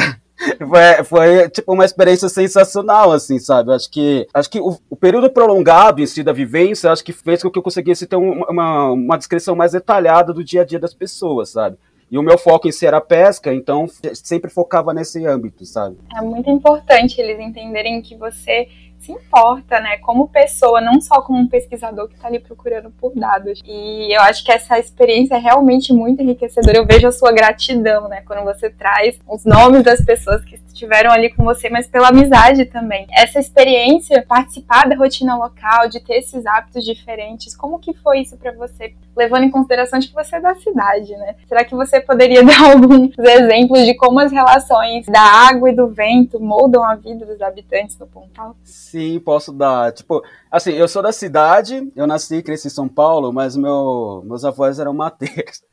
foi, 0.65 1.03
foi, 1.03 1.49
tipo 1.49 1.73
uma 1.73 1.83
experiência 1.83 2.29
sensacional, 2.29 3.11
assim, 3.11 3.39
sabe? 3.39 3.73
Acho 3.73 3.89
que, 3.89 4.27
acho 4.33 4.49
que 4.49 4.61
o, 4.61 4.77
o, 4.89 4.95
período 4.95 5.29
prolongado 5.29 6.01
em 6.01 6.05
si 6.05 6.23
da 6.23 6.31
vivência, 6.31 6.91
acho 6.91 7.03
que 7.03 7.11
fez 7.11 7.41
com 7.41 7.49
que 7.49 7.59
eu 7.59 7.63
conseguisse 7.63 8.05
ter 8.05 8.15
uma, 8.15 8.49
uma, 8.49 8.91
uma 8.91 9.17
descrição 9.17 9.55
mais 9.55 9.73
detalhada 9.73 10.33
do 10.33 10.43
dia 10.43 10.61
a 10.61 10.65
dia 10.65 10.79
das 10.79 10.93
pessoas, 10.93 11.49
sabe? 11.49 11.77
E 12.09 12.17
o 12.17 12.23
meu 12.23 12.37
foco 12.37 12.67
em 12.67 12.71
si 12.71 12.85
era 12.85 13.01
pesca, 13.01 13.53
então 13.53 13.85
sempre 14.13 14.49
focava 14.49 14.93
nesse 14.93 15.25
âmbito, 15.25 15.65
sabe? 15.65 15.97
É 16.15 16.21
muito 16.21 16.49
importante 16.49 17.19
eles 17.19 17.39
entenderem 17.39 18.01
que 18.01 18.15
você 18.15 18.69
se 18.99 19.11
importa, 19.11 19.79
né, 19.79 19.97
como 19.97 20.27
pessoa, 20.27 20.81
não 20.81 20.99
só 20.99 21.21
como 21.21 21.39
um 21.39 21.47
pesquisador 21.47 22.07
que 22.07 22.15
está 22.15 22.27
ali 22.27 22.39
procurando 22.39 22.89
por 22.91 23.13
dados. 23.15 23.61
E 23.65 24.15
eu 24.15 24.21
acho 24.21 24.43
que 24.43 24.51
essa 24.51 24.77
experiência 24.77 25.35
é 25.35 25.39
realmente 25.39 25.93
muito 25.93 26.21
enriquecedora. 26.21 26.77
Eu 26.77 26.85
vejo 26.85 27.07
a 27.07 27.11
sua 27.11 27.31
gratidão, 27.31 28.07
né, 28.07 28.21
quando 28.25 28.43
você 28.43 28.69
traz 28.69 29.19
os 29.27 29.45
nomes 29.45 29.83
das 29.83 30.03
pessoas 30.03 30.43
que 30.43 30.59
estiveram 30.77 31.11
ali 31.11 31.29
com 31.33 31.43
você, 31.43 31.69
mas 31.69 31.87
pela 31.87 32.09
amizade 32.09 32.65
também. 32.65 33.07
Essa 33.11 33.39
experiência, 33.39 34.23
participar 34.27 34.87
da 34.87 34.95
rotina 34.95 35.35
local, 35.35 35.89
de 35.89 35.99
ter 35.99 36.17
esses 36.17 36.45
hábitos 36.45 36.85
diferentes, 36.85 37.55
como 37.55 37.79
que 37.79 37.93
foi 37.95 38.19
isso 38.19 38.37
para 38.37 38.51
você, 38.51 38.93
levando 39.15 39.43
em 39.43 39.49
consideração 39.49 39.99
de 39.99 40.07
que 40.07 40.13
você 40.13 40.35
é 40.35 40.41
da 40.41 40.53
cidade, 40.55 41.11
né? 41.17 41.35
Será 41.47 41.65
que 41.65 41.75
você 41.75 41.99
poderia 41.99 42.43
dar 42.45 42.71
alguns 42.71 43.11
exemplos 43.17 43.85
de 43.85 43.95
como 43.95 44.19
as 44.19 44.31
relações 44.31 45.05
da 45.07 45.21
água 45.21 45.71
e 45.71 45.75
do 45.75 45.87
vento 45.87 46.39
moldam 46.39 46.83
a 46.83 46.95
vida 46.95 47.25
dos 47.25 47.41
habitantes 47.41 47.95
do 47.95 48.05
Pontal? 48.05 48.55
Sim, 48.87 49.19
posso 49.19 49.51
dar. 49.51 49.91
Tipo, 49.91 50.23
assim, 50.49 50.71
eu 50.71 50.87
sou 50.87 51.01
da 51.03 51.11
cidade, 51.11 51.91
eu 51.93 52.07
nasci 52.07 52.35
e 52.35 52.43
cresci 52.43 52.67
em 52.67 52.71
São 52.71 52.87
Paulo, 52.87 53.33
mas 53.33 53.57
meu, 53.57 54.23
meus 54.25 54.45
avós 54.45 54.79
eram 54.79 54.93
mateiros. 54.93 55.61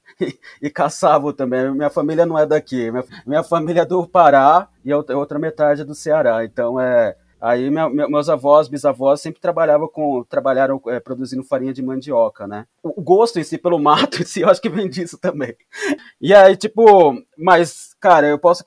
E, 0.63 0.71
caçavam 0.71 1.33
também. 1.33 1.73
Minha 1.73 1.91
família 1.91 2.25
não 2.25 2.39
é 2.39 2.47
daqui. 2.47 2.89
Minha, 2.89 3.05
minha 3.27 3.43
família 3.43 3.81
é 3.81 3.85
do 3.85 4.07
Pará 4.07 4.69
e 4.85 4.93
a 4.93 4.97
outra 4.97 5.41
metade 5.41 5.81
é 5.81 5.85
do 5.85 5.93
Ceará. 5.93 6.45
Então, 6.45 6.79
é, 6.81 7.17
Aí 7.45 7.69
meus 7.71 8.31
avós, 8.31 8.69
bisavós 8.69 9.21
sempre 9.21 9.39
trabalhavam 9.39 9.87
com, 9.87 10.25
trabalharam 10.25 10.81
é, 10.87 10.99
produzindo 10.99 11.45
farinha 11.45 11.75
de 11.75 11.83
mandioca, 11.83 12.47
né? 12.47 12.65
O, 12.83 13.03
gosto 13.03 13.39
em 13.39 13.45
si 13.45 13.59
pelo 13.59 13.79
mato 13.79 14.17
em 14.23 14.25
si, 14.25 14.41
eu 14.41 14.49
acho 14.49 14.63
que 14.63 14.71
vem 14.71 14.89
disso 14.89 15.19
também. 15.19 15.55
E 16.19 16.33
aí, 16.33 16.57
tipo, 16.57 17.23
mas, 17.37 17.95
cara, 18.01 18.29
eu 18.29 18.39
posso 18.39 18.65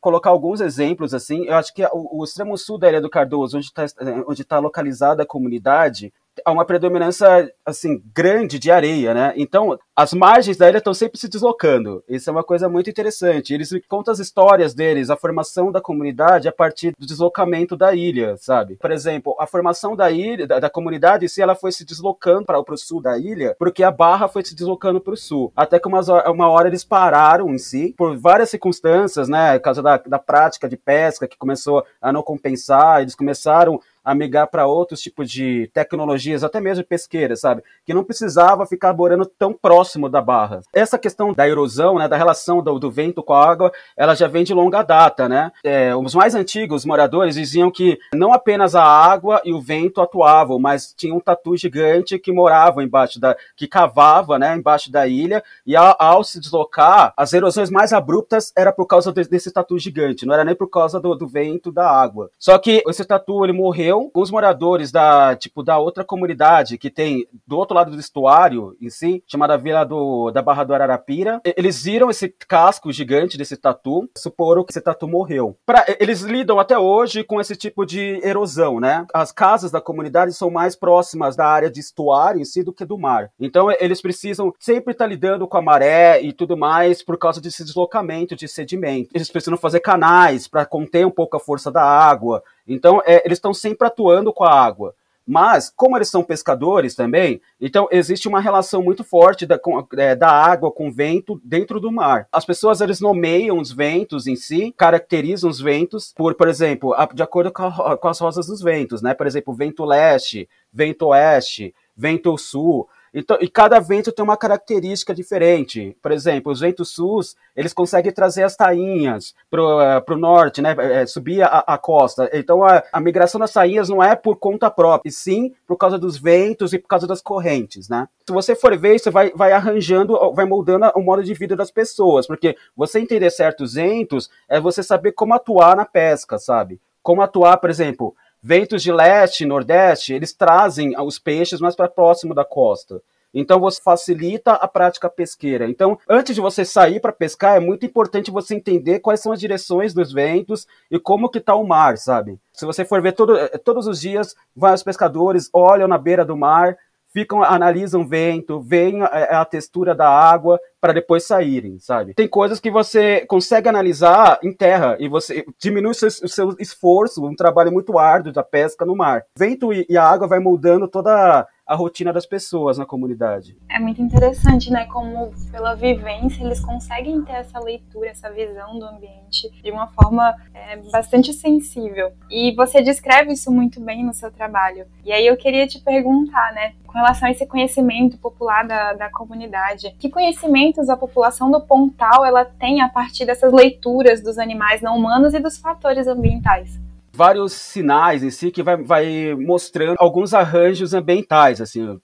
colocar 0.00 0.30
alguns 0.30 0.60
exemplos, 0.60 1.14
assim, 1.14 1.44
eu 1.46 1.54
acho 1.54 1.72
que 1.72 1.84
o, 1.92 2.20
o 2.20 2.24
extremo 2.24 2.58
sul 2.58 2.76
da 2.76 2.88
Ilha 2.88 3.00
do 3.00 3.08
Cardoso, 3.08 3.56
onde 3.56 3.66
está 3.66 3.86
onde 4.26 4.44
tá 4.44 4.58
localizada 4.58 5.22
a 5.22 5.26
comunidade, 5.26 6.12
há 6.44 6.52
uma 6.52 6.64
predominância 6.64 7.52
assim 7.64 8.02
grande 8.14 8.58
de 8.58 8.70
areia, 8.70 9.14
né? 9.14 9.32
Então 9.36 9.78
as 9.94 10.12
margens 10.12 10.56
da 10.56 10.68
ilha 10.68 10.78
estão 10.78 10.94
sempre 10.94 11.18
se 11.18 11.28
deslocando. 11.28 12.04
Isso 12.08 12.30
é 12.30 12.32
uma 12.32 12.44
coisa 12.44 12.68
muito 12.68 12.88
interessante. 12.88 13.52
Eles 13.52 13.70
contam 13.88 14.12
as 14.12 14.20
histórias 14.20 14.74
deles, 14.74 15.10
a 15.10 15.16
formação 15.16 15.72
da 15.72 15.80
comunidade 15.80 16.46
a 16.46 16.52
partir 16.52 16.94
do 16.96 17.06
deslocamento 17.06 17.76
da 17.76 17.94
ilha, 17.94 18.36
sabe? 18.36 18.76
Por 18.76 18.92
exemplo, 18.92 19.34
a 19.40 19.46
formação 19.46 19.96
da 19.96 20.10
ilha, 20.10 20.46
da, 20.46 20.60
da 20.60 20.70
comunidade 20.70 21.24
em 21.24 21.28
si, 21.28 21.42
ela 21.42 21.54
foi 21.54 21.72
se 21.72 21.84
deslocando 21.84 22.44
para 22.44 22.60
o 22.60 22.76
sul 22.76 23.02
da 23.02 23.18
ilha, 23.18 23.56
porque 23.58 23.82
a 23.82 23.90
barra 23.90 24.28
foi 24.28 24.44
se 24.44 24.54
deslocando 24.54 25.00
para 25.00 25.14
o 25.14 25.16
sul. 25.16 25.52
Até 25.56 25.78
que 25.78 25.88
umas, 25.88 26.08
uma 26.08 26.48
hora 26.48 26.68
eles 26.68 26.84
pararam 26.84 27.50
em 27.50 27.58
si, 27.58 27.94
por 27.96 28.16
várias 28.16 28.50
circunstâncias, 28.50 29.28
né? 29.28 29.58
Por 29.58 29.64
causa 29.64 29.82
da, 29.82 29.96
da 29.96 30.18
prática 30.18 30.68
de 30.68 30.76
pesca 30.76 31.26
que 31.26 31.36
começou 31.36 31.84
a 32.00 32.12
não 32.12 32.22
compensar, 32.22 33.02
eles 33.02 33.14
começaram 33.14 33.80
a 34.08 34.14
migrar 34.14 34.48
para 34.48 34.66
outros 34.66 35.02
tipos 35.02 35.30
de 35.30 35.70
tecnologias, 35.74 36.42
até 36.42 36.62
mesmo 36.62 36.82
pesqueiras, 36.82 37.40
sabe? 37.40 37.62
Que 37.84 37.92
não 37.92 38.02
precisava 38.02 38.64
ficar 38.64 38.94
morando 38.94 39.26
tão 39.26 39.52
próximo 39.52 40.08
da 40.08 40.22
barra. 40.22 40.62
Essa 40.72 40.98
questão 40.98 41.34
da 41.34 41.46
erosão, 41.46 41.98
né, 41.98 42.08
da 42.08 42.16
relação 42.16 42.62
do, 42.62 42.78
do 42.78 42.90
vento 42.90 43.22
com 43.22 43.34
a 43.34 43.46
água, 43.46 43.70
ela 43.94 44.14
já 44.14 44.26
vem 44.26 44.44
de 44.44 44.54
longa 44.54 44.82
data, 44.82 45.28
né? 45.28 45.52
É, 45.62 45.94
os 45.94 46.14
mais 46.14 46.34
antigos 46.34 46.86
moradores 46.86 47.34
diziam 47.34 47.70
que 47.70 47.98
não 48.14 48.32
apenas 48.32 48.74
a 48.74 48.82
água 48.82 49.42
e 49.44 49.52
o 49.52 49.60
vento 49.60 50.00
atuavam, 50.00 50.58
mas 50.58 50.94
tinha 50.96 51.14
um 51.14 51.20
tatu 51.20 51.54
gigante 51.54 52.18
que 52.18 52.32
morava 52.32 52.82
embaixo 52.82 53.20
da, 53.20 53.36
que 53.54 53.68
cavava, 53.68 54.38
né, 54.38 54.56
embaixo 54.56 54.90
da 54.90 55.06
ilha, 55.06 55.44
e 55.66 55.76
ao, 55.76 55.94
ao 55.98 56.24
se 56.24 56.40
deslocar, 56.40 57.12
as 57.14 57.34
erosões 57.34 57.68
mais 57.68 57.92
abruptas 57.92 58.54
era 58.56 58.72
por 58.72 58.86
causa 58.86 59.12
de, 59.12 59.24
desse 59.24 59.52
tatu 59.52 59.78
gigante, 59.78 60.24
não 60.24 60.32
era 60.32 60.44
nem 60.46 60.54
por 60.54 60.70
causa 60.70 60.98
do, 60.98 61.14
do 61.14 61.26
vento 61.26 61.70
da 61.70 61.90
água. 61.90 62.30
Só 62.38 62.56
que 62.56 62.82
esse 62.88 63.04
tatu 63.04 63.44
ele 63.44 63.52
morreu 63.52 63.97
reunião 63.98 64.10
com 64.10 64.20
os 64.20 64.30
moradores 64.30 64.92
da, 64.92 65.34
tipo, 65.34 65.62
da 65.62 65.78
outra 65.78 66.04
comunidade 66.04 66.78
que 66.78 66.90
tem 66.90 67.26
do 67.46 67.56
outro 67.56 67.74
lado 67.74 67.90
do 67.90 67.98
estuário 67.98 68.76
em 68.80 68.88
si, 68.88 69.22
chamada 69.26 69.58
Vila 69.58 69.84
do, 69.84 70.30
da 70.30 70.40
Barra 70.40 70.64
do 70.64 70.74
Ararapira. 70.74 71.40
Eles 71.56 71.82
viram 71.82 72.10
esse 72.10 72.28
casco 72.28 72.92
gigante 72.92 73.36
desse 73.36 73.56
tatu, 73.56 74.08
suporam 74.16 74.64
que 74.64 74.72
esse 74.72 74.80
tatu 74.80 75.08
morreu. 75.08 75.56
Pra, 75.66 75.84
eles 75.98 76.20
lidam 76.20 76.58
até 76.58 76.78
hoje 76.78 77.24
com 77.24 77.40
esse 77.40 77.56
tipo 77.56 77.84
de 77.84 78.20
erosão, 78.22 78.78
né? 78.78 79.06
As 79.12 79.32
casas 79.32 79.70
da 79.70 79.80
comunidade 79.80 80.32
são 80.32 80.50
mais 80.50 80.76
próximas 80.76 81.34
da 81.34 81.46
área 81.46 81.70
de 81.70 81.80
estuário 81.80 82.40
em 82.40 82.44
si 82.44 82.62
do 82.62 82.72
que 82.72 82.84
do 82.84 82.98
mar. 82.98 83.30
Então 83.40 83.68
eles 83.80 84.00
precisam 84.00 84.52
sempre 84.58 84.92
estar 84.92 85.06
lidando 85.06 85.48
com 85.48 85.56
a 85.56 85.62
maré 85.62 86.20
e 86.22 86.32
tudo 86.32 86.56
mais 86.56 87.02
por 87.02 87.18
causa 87.18 87.40
desse 87.40 87.64
deslocamento 87.64 88.36
de 88.36 88.46
sedimento. 88.46 89.10
Eles 89.14 89.30
precisam 89.30 89.56
fazer 89.56 89.80
canais 89.80 90.46
para 90.46 90.66
conter 90.66 91.06
um 91.06 91.10
pouco 91.10 91.36
a 91.36 91.40
força 91.40 91.70
da 91.70 91.82
água. 91.82 92.42
Então, 92.68 93.02
é, 93.04 93.22
eles 93.24 93.38
estão 93.38 93.54
sempre 93.54 93.86
atuando 93.86 94.32
com 94.32 94.44
a 94.44 94.52
água. 94.52 94.94
Mas, 95.30 95.70
como 95.76 95.94
eles 95.94 96.08
são 96.08 96.24
pescadores 96.24 96.94
também, 96.94 97.38
então 97.60 97.86
existe 97.90 98.26
uma 98.26 98.40
relação 98.40 98.82
muito 98.82 99.04
forte 99.04 99.44
da, 99.44 99.58
com, 99.58 99.86
é, 99.98 100.16
da 100.16 100.30
água 100.30 100.72
com 100.72 100.88
o 100.88 100.90
vento 100.90 101.38
dentro 101.44 101.78
do 101.78 101.92
mar. 101.92 102.26
As 102.32 102.46
pessoas 102.46 102.80
eles 102.80 102.98
nomeiam 102.98 103.58
os 103.58 103.70
ventos 103.70 104.26
em 104.26 104.34
si, 104.34 104.72
caracterizam 104.74 105.50
os 105.50 105.60
ventos 105.60 106.14
por, 106.16 106.34
por 106.34 106.48
exemplo, 106.48 106.96
de 107.12 107.22
acordo 107.22 107.52
com, 107.52 107.62
a, 107.62 107.98
com 107.98 108.08
as 108.08 108.18
rosas 108.18 108.46
dos 108.46 108.62
ventos, 108.62 109.02
né? 109.02 109.12
Por 109.12 109.26
exemplo, 109.26 109.52
vento 109.52 109.84
leste, 109.84 110.48
vento 110.72 111.08
oeste, 111.08 111.74
vento 111.98 112.38
sul. 112.38 112.88
Então, 113.12 113.38
e 113.40 113.48
cada 113.48 113.80
vento 113.80 114.12
tem 114.12 114.22
uma 114.22 114.36
característica 114.36 115.14
diferente. 115.14 115.96
Por 116.02 116.12
exemplo, 116.12 116.52
os 116.52 116.60
ventos 116.60 116.90
sus, 116.90 117.34
eles 117.56 117.72
conseguem 117.72 118.12
trazer 118.12 118.42
as 118.42 118.54
tainhas 118.54 119.34
para 119.50 119.60
o 119.62 120.14
uh, 120.14 120.18
norte, 120.18 120.60
né? 120.60 120.76
É, 120.78 121.06
subir 121.06 121.42
a, 121.42 121.64
a, 121.66 121.78
costa. 121.78 122.28
Então, 122.32 122.62
a, 122.62 122.82
a, 122.92 123.00
migração 123.00 123.40
das 123.40 123.52
tainhas 123.52 123.88
não 123.88 124.04
é 124.04 124.14
por 124.14 124.36
conta 124.36 124.70
própria, 124.70 125.08
e 125.08 125.12
sim 125.12 125.54
por 125.66 125.76
causa 125.76 125.98
dos 125.98 126.18
ventos 126.18 126.72
e 126.72 126.78
por 126.78 126.86
causa 126.86 127.06
das 127.06 127.22
correntes, 127.22 127.88
né? 127.88 128.06
Se 128.26 128.32
você 128.32 128.54
for 128.54 128.76
ver, 128.76 128.98
você 128.98 129.10
vai, 129.10 129.32
vai 129.34 129.52
arranjando, 129.52 130.14
vai 130.34 130.44
moldando 130.44 130.92
o 130.94 131.00
modo 131.00 131.24
de 131.24 131.32
vida 131.32 131.56
das 131.56 131.70
pessoas, 131.70 132.26
porque 132.26 132.56
você 132.76 133.00
entender 133.00 133.30
certos 133.30 133.72
ventos 133.72 134.30
é 134.48 134.60
você 134.60 134.82
saber 134.82 135.12
como 135.12 135.32
atuar 135.34 135.74
na 135.74 135.86
pesca, 135.86 136.38
sabe? 136.38 136.78
Como 137.02 137.22
atuar, 137.22 137.56
por 137.56 137.70
exemplo, 137.70 138.14
Ventos 138.42 138.82
de 138.82 138.92
leste 138.92 139.44
nordeste, 139.44 140.12
eles 140.14 140.32
trazem 140.32 140.94
os 141.00 141.18
peixes 141.18 141.60
mais 141.60 141.74
para 141.74 141.88
próximo 141.88 142.34
da 142.34 142.44
costa. 142.44 143.02
Então 143.32 143.60
você 143.60 143.80
facilita 143.82 144.52
a 144.52 144.66
prática 144.66 145.08
pesqueira. 145.08 145.68
Então, 145.68 145.98
antes 146.08 146.34
de 146.34 146.40
você 146.40 146.64
sair 146.64 147.00
para 147.00 147.12
pescar, 147.12 147.56
é 147.56 147.60
muito 147.60 147.84
importante 147.84 148.30
você 148.30 148.54
entender 148.54 149.00
quais 149.00 149.20
são 149.20 149.32
as 149.32 149.40
direções 149.40 149.92
dos 149.92 150.12
ventos 150.12 150.66
e 150.90 150.98
como 150.98 151.28
que 151.28 151.38
está 151.38 151.54
o 151.54 151.66
mar, 151.66 151.98
sabe? 151.98 152.38
Se 152.52 152.64
você 152.64 152.84
for 152.84 153.02
ver 153.02 153.12
todo, 153.12 153.36
todos 153.64 153.86
os 153.86 154.00
dias, 154.00 154.34
vários 154.56 154.82
pescadores 154.82 155.50
olham 155.52 155.86
na 155.86 155.98
beira 155.98 156.24
do 156.24 156.36
mar, 156.36 156.76
ficam, 157.18 157.42
analisam 157.42 158.02
o 158.02 158.06
vento, 158.06 158.60
veem 158.60 159.02
a, 159.02 159.40
a 159.40 159.44
textura 159.44 159.94
da 159.94 160.08
água 160.08 160.60
para 160.80 160.92
depois 160.92 161.26
saírem, 161.26 161.78
sabe? 161.80 162.14
Tem 162.14 162.28
coisas 162.28 162.60
que 162.60 162.70
você 162.70 163.26
consegue 163.26 163.68
analisar 163.68 164.38
em 164.42 164.52
terra 164.52 164.96
e 165.00 165.08
você 165.08 165.44
diminui 165.58 165.90
o 165.90 165.94
seu, 165.94 166.08
o 166.08 166.28
seu 166.28 166.54
esforço, 166.60 167.26
um 167.26 167.34
trabalho 167.34 167.72
muito 167.72 167.98
árduo 167.98 168.32
da 168.32 168.44
pesca 168.44 168.84
no 168.84 168.94
mar. 168.94 169.24
Vento 169.36 169.72
e, 169.72 169.84
e 169.88 169.96
a 169.96 170.04
água 170.04 170.28
vai 170.28 170.38
moldando 170.38 170.86
toda 170.86 171.44
a 171.68 171.74
rotina 171.74 172.14
das 172.14 172.24
pessoas 172.24 172.78
na 172.78 172.86
comunidade. 172.86 173.54
É 173.68 173.78
muito 173.78 174.00
interessante, 174.00 174.72
né? 174.72 174.86
Como 174.86 175.30
pela 175.52 175.74
vivência 175.74 176.42
eles 176.42 176.60
conseguem 176.60 177.20
ter 177.20 177.32
essa 177.32 177.60
leitura, 177.60 178.08
essa 178.08 178.30
visão 178.30 178.78
do 178.78 178.86
ambiente 178.86 179.50
de 179.62 179.70
uma 179.70 179.86
forma 179.88 180.34
é, 180.54 180.78
bastante 180.90 181.34
sensível. 181.34 182.10
E 182.30 182.54
você 182.56 182.80
descreve 182.80 183.34
isso 183.34 183.52
muito 183.52 183.82
bem 183.82 184.02
no 184.02 184.14
seu 184.14 184.32
trabalho. 184.32 184.86
E 185.04 185.12
aí 185.12 185.26
eu 185.26 185.36
queria 185.36 185.66
te 185.66 185.78
perguntar, 185.78 186.54
né? 186.54 186.72
Com 186.86 186.94
relação 186.94 187.28
a 187.28 187.30
esse 187.30 187.44
conhecimento 187.44 188.16
popular 188.16 188.66
da, 188.66 188.94
da 188.94 189.10
comunidade, 189.10 189.94
que 189.98 190.08
conhecimentos 190.08 190.88
a 190.88 190.96
população 190.96 191.50
do 191.50 191.60
Pontal 191.60 192.24
ela 192.24 192.46
tem 192.46 192.80
a 192.80 192.88
partir 192.88 193.26
dessas 193.26 193.52
leituras 193.52 194.22
dos 194.22 194.38
animais 194.38 194.80
não 194.80 194.96
humanos 194.96 195.34
e 195.34 195.38
dos 195.38 195.58
fatores 195.58 196.06
ambientais? 196.06 196.80
Vários 197.18 197.52
sinais 197.52 198.22
em 198.22 198.30
si 198.30 198.52
que 198.52 198.62
vai, 198.62 198.76
vai 198.76 199.34
mostrando 199.34 199.96
alguns 199.98 200.32
arranjos 200.32 200.94
ambientais, 200.94 201.60
assim, 201.60 201.98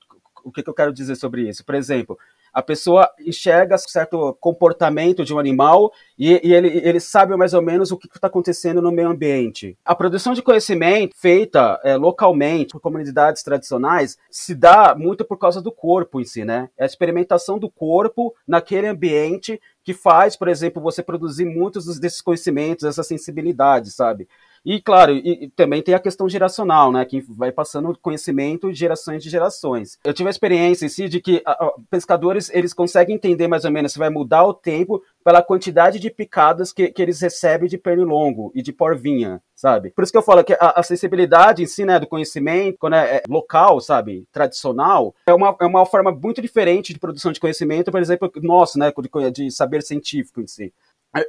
o 0.45 0.51
que, 0.51 0.61
que 0.61 0.69
eu 0.69 0.75
quero 0.75 0.93
dizer 0.93 1.15
sobre 1.15 1.49
isso? 1.49 1.65
Por 1.65 1.77
exemplo, 1.77 2.19
a 2.53 2.61
pessoa 2.61 3.09
enxerga 3.21 3.79
certo 3.79 4.37
comportamento 4.41 5.25
de 5.25 5.33
um 5.33 5.39
animal 5.39 5.93
e, 6.19 6.41
e 6.43 6.53
ele, 6.53 6.69
ele 6.85 6.99
sabe 6.99 7.37
mais 7.37 7.55
ou 7.55 7.63
menos 7.63 7.93
o 7.93 7.97
que 7.97 8.09
está 8.09 8.27
acontecendo 8.27 8.83
no 8.83 8.91
meio 8.91 9.09
ambiente. 9.09 9.79
A 9.85 9.95
produção 9.95 10.35
de 10.35 10.43
conhecimento 10.43 11.15
feita 11.17 11.81
é, 11.85 11.97
localmente 11.97 12.73
por 12.73 12.81
comunidades 12.81 13.45
tradicionais 13.45 14.19
se 14.29 14.53
dá 14.53 14.97
muito 14.97 15.25
por 15.25 15.39
causa 15.39 15.63
do 15.63 15.71
corpo 15.71 16.21
em 16.21 16.25
si, 16.25 16.45
né? 16.45 16.69
É 16.77 16.83
a 16.83 16.87
experimentação 16.87 17.57
do 17.57 17.71
corpo 17.71 18.35
naquele 18.47 18.89
ambiente 18.89 19.61
que 19.85 19.95
faz, 19.95 20.35
por 20.35 20.49
exemplo, 20.49 20.83
você 20.83 21.03
produzir 21.03 21.45
muitos 21.45 21.99
desses 22.01 22.21
conhecimentos, 22.21 22.85
essas 22.85 23.07
sensibilidades, 23.07 23.95
sabe? 23.95 24.29
E, 24.65 24.81
claro, 24.81 25.13
e, 25.13 25.45
e, 25.45 25.51
também 25.51 25.83
tem 25.83 25.95
a 25.95 26.01
questão 26.01 26.29
geracional, 26.29 26.91
né? 26.91 27.05
Que 27.05 27.21
vai 27.21 27.53
passando 27.53 27.97
conhecimento 28.01 28.73
de 28.73 28.79
gerações 28.79 29.23
de 29.23 29.29
gerações. 29.29 29.99
Eu 30.03 30.15
tive 30.15 30.29
a 30.29 30.31
experiência 30.31 30.87
em 30.87 30.89
si 30.89 31.09
de 31.09 31.21
que 31.21 31.43
a, 31.45 31.53
a, 31.53 31.73
pescadores, 31.91 32.51
eles 32.53 32.73
conseguem 32.73 33.17
entender 33.17 33.47
mais 33.47 33.65
ou 33.65 33.71
menos 33.71 33.93
se 33.93 33.99
vai 33.99 34.09
mudar 34.09 34.45
o 34.45 34.55
tempo 34.55 35.03
pela 35.25 35.43
quantidade 35.43 35.99
de 35.99 36.11
picadas 36.11 36.73
que, 36.73 36.89
que 36.89 37.01
eles 37.01 37.21
recebem 37.21 37.69
de 37.69 37.79
pernilongo 37.79 38.53
e 38.55 38.63
de 38.63 38.73
porvinha, 38.73 39.41
sabe? 39.55 39.91
Por 39.91 40.03
isso 40.03 40.13
que 40.13 40.19
eu 40.19 40.23
falo 40.23 40.45
que 40.45 40.53
a, 40.55 40.81
a 40.81 40.83
sensibilidade 40.83 41.63
em 41.63 41.67
si, 41.67 41.85
né, 41.85 41.99
do 41.99 42.07
conhecimento, 42.07 42.77
quando 42.79 42.95
é, 42.95 43.17
é, 43.17 43.23
local, 43.29 43.81
sabe, 43.81 44.27
tradicional, 44.31 45.15
é 45.27 45.33
uma, 45.33 45.57
é 45.61 45.65
uma 45.65 45.87
forma 45.87 46.13
muito 46.13 46.43
diferente 46.43 46.93
de 46.93 46.99
produção 46.99 47.33
de 47.33 47.41
conhecimento, 47.41 47.91
por 47.91 48.01
exemplo, 48.01 48.31
nosso, 48.43 48.79
né, 48.79 48.93
de, 48.93 49.31
de 49.31 49.51
saber 49.51 49.83
científico 49.83 50.43
em 50.43 50.47
si. 50.47 50.73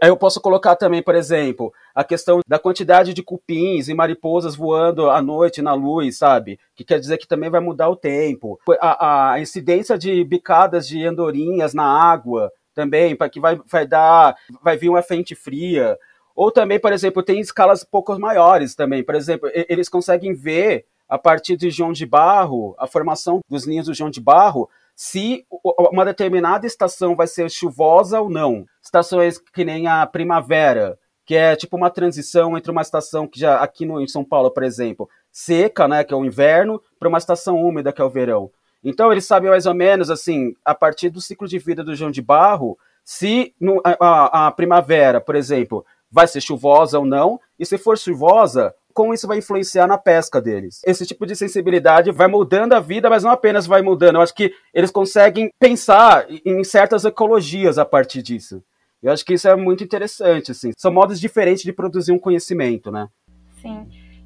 Eu 0.01 0.17
posso 0.17 0.41
colocar 0.41 0.75
também, 0.75 1.03
por 1.03 1.13
exemplo, 1.13 1.71
a 1.93 2.03
questão 2.03 2.39
da 2.47 2.57
quantidade 2.57 3.13
de 3.13 3.21
cupins 3.21 3.87
e 3.87 3.93
mariposas 3.93 4.55
voando 4.55 5.09
à 5.09 5.21
noite 5.21 5.61
na 5.61 5.73
luz, 5.73 6.17
sabe? 6.17 6.59
Que 6.75 6.83
quer 6.83 6.99
dizer 6.99 7.17
que 7.17 7.27
também 7.27 7.49
vai 7.49 7.61
mudar 7.61 7.89
o 7.89 7.95
tempo. 7.95 8.59
A, 8.79 9.33
a 9.33 9.39
incidência 9.39 9.97
de 9.97 10.23
bicadas 10.23 10.87
de 10.87 11.05
andorinhas 11.05 11.73
na 11.73 11.85
água 11.85 12.51
também, 12.73 13.15
para 13.15 13.29
que 13.29 13.39
vai, 13.39 13.59
vai 13.65 13.85
dar, 13.85 14.35
vai 14.61 14.75
vir 14.75 14.89
uma 14.89 15.03
frente 15.03 15.35
fria. 15.35 15.97
Ou 16.35 16.51
também, 16.51 16.79
por 16.79 16.91
exemplo, 16.91 17.23
tem 17.23 17.39
escalas 17.39 17.83
pouco 17.83 18.17
maiores 18.19 18.75
também. 18.75 19.03
Por 19.03 19.15
exemplo, 19.15 19.49
eles 19.53 19.87
conseguem 19.87 20.33
ver 20.33 20.85
a 21.07 21.17
partir 21.17 21.55
de 21.55 21.69
João 21.69 21.93
de 21.93 22.05
Barro, 22.05 22.75
a 22.79 22.87
formação 22.87 23.39
dos 23.47 23.65
ninhos 23.65 23.85
do 23.85 23.93
João 23.93 24.09
de 24.09 24.19
Barro, 24.19 24.67
se 24.95 25.45
uma 25.91 26.05
determinada 26.05 26.65
estação 26.65 27.15
vai 27.15 27.27
ser 27.27 27.49
chuvosa 27.51 28.21
ou 28.21 28.29
não. 28.29 28.65
Estações 28.81 29.37
que 29.37 29.65
nem 29.65 29.87
a 29.87 30.05
primavera, 30.05 30.97
que 31.25 31.35
é 31.35 31.55
tipo 31.55 31.75
uma 31.75 31.89
transição 31.89 32.57
entre 32.57 32.71
uma 32.71 32.81
estação 32.81 33.27
que 33.27 33.39
já 33.39 33.57
aqui 33.57 33.85
no, 33.85 33.99
em 33.99 34.07
São 34.07 34.23
Paulo, 34.23 34.51
por 34.51 34.63
exemplo, 34.63 35.09
seca, 35.31 35.87
né, 35.87 36.03
que 36.03 36.13
é 36.13 36.17
o 36.17 36.23
inverno, 36.23 36.81
para 36.97 37.09
uma 37.09 37.17
estação 37.17 37.61
úmida, 37.61 37.91
que 37.91 38.01
é 38.01 38.05
o 38.05 38.09
verão. 38.09 38.49
Então 38.83 39.11
eles 39.11 39.25
sabem 39.25 39.49
mais 39.49 39.65
ou 39.65 39.73
menos 39.73 40.09
assim, 40.09 40.55
a 40.63 40.73
partir 40.73 41.09
do 41.09 41.19
ciclo 41.19 41.47
de 41.47 41.57
vida 41.57 41.83
do 41.83 41.95
João 41.95 42.11
de 42.11 42.21
Barro, 42.21 42.77
se 43.03 43.53
no, 43.59 43.81
a, 43.83 44.47
a 44.47 44.51
primavera, 44.51 45.19
por 45.19 45.35
exemplo, 45.35 45.85
vai 46.09 46.27
ser 46.27 46.39
chuvosa 46.39 46.97
ou 46.99 47.05
não, 47.05 47.39
e 47.59 47.65
se 47.65 47.77
for 47.77 47.97
chuvosa, 47.97 48.73
como 48.95 49.13
isso 49.13 49.27
vai 49.27 49.39
influenciar 49.39 49.85
na 49.87 49.97
pesca 49.97 50.41
deles. 50.41 50.79
Esse 50.85 51.05
tipo 51.05 51.25
de 51.25 51.35
sensibilidade 51.35 52.11
vai 52.11 52.27
mudando 52.27 52.73
a 52.73 52.79
vida, 52.79 53.09
mas 53.09 53.23
não 53.23 53.29
apenas 53.29 53.67
vai 53.67 53.81
mudando. 53.81 54.15
Eu 54.15 54.21
acho 54.21 54.33
que 54.33 54.53
eles 54.73 54.89
conseguem 54.89 55.51
pensar 55.59 56.25
em 56.45 56.63
certas 56.63 57.03
ecologias 57.03 57.77
a 57.77 57.83
partir 57.83 58.21
disso. 58.23 58.63
Eu 59.03 59.11
acho 59.11 59.25
que 59.25 59.33
isso 59.33 59.47
é 59.49 59.55
muito 59.55 59.83
interessante, 59.83 60.51
assim. 60.51 60.71
São 60.77 60.91
modos 60.91 61.19
diferentes 61.19 61.63
de 61.63 61.73
produzir 61.73 62.13
um 62.13 62.17
conhecimento, 62.17 62.89
né? 62.89 63.09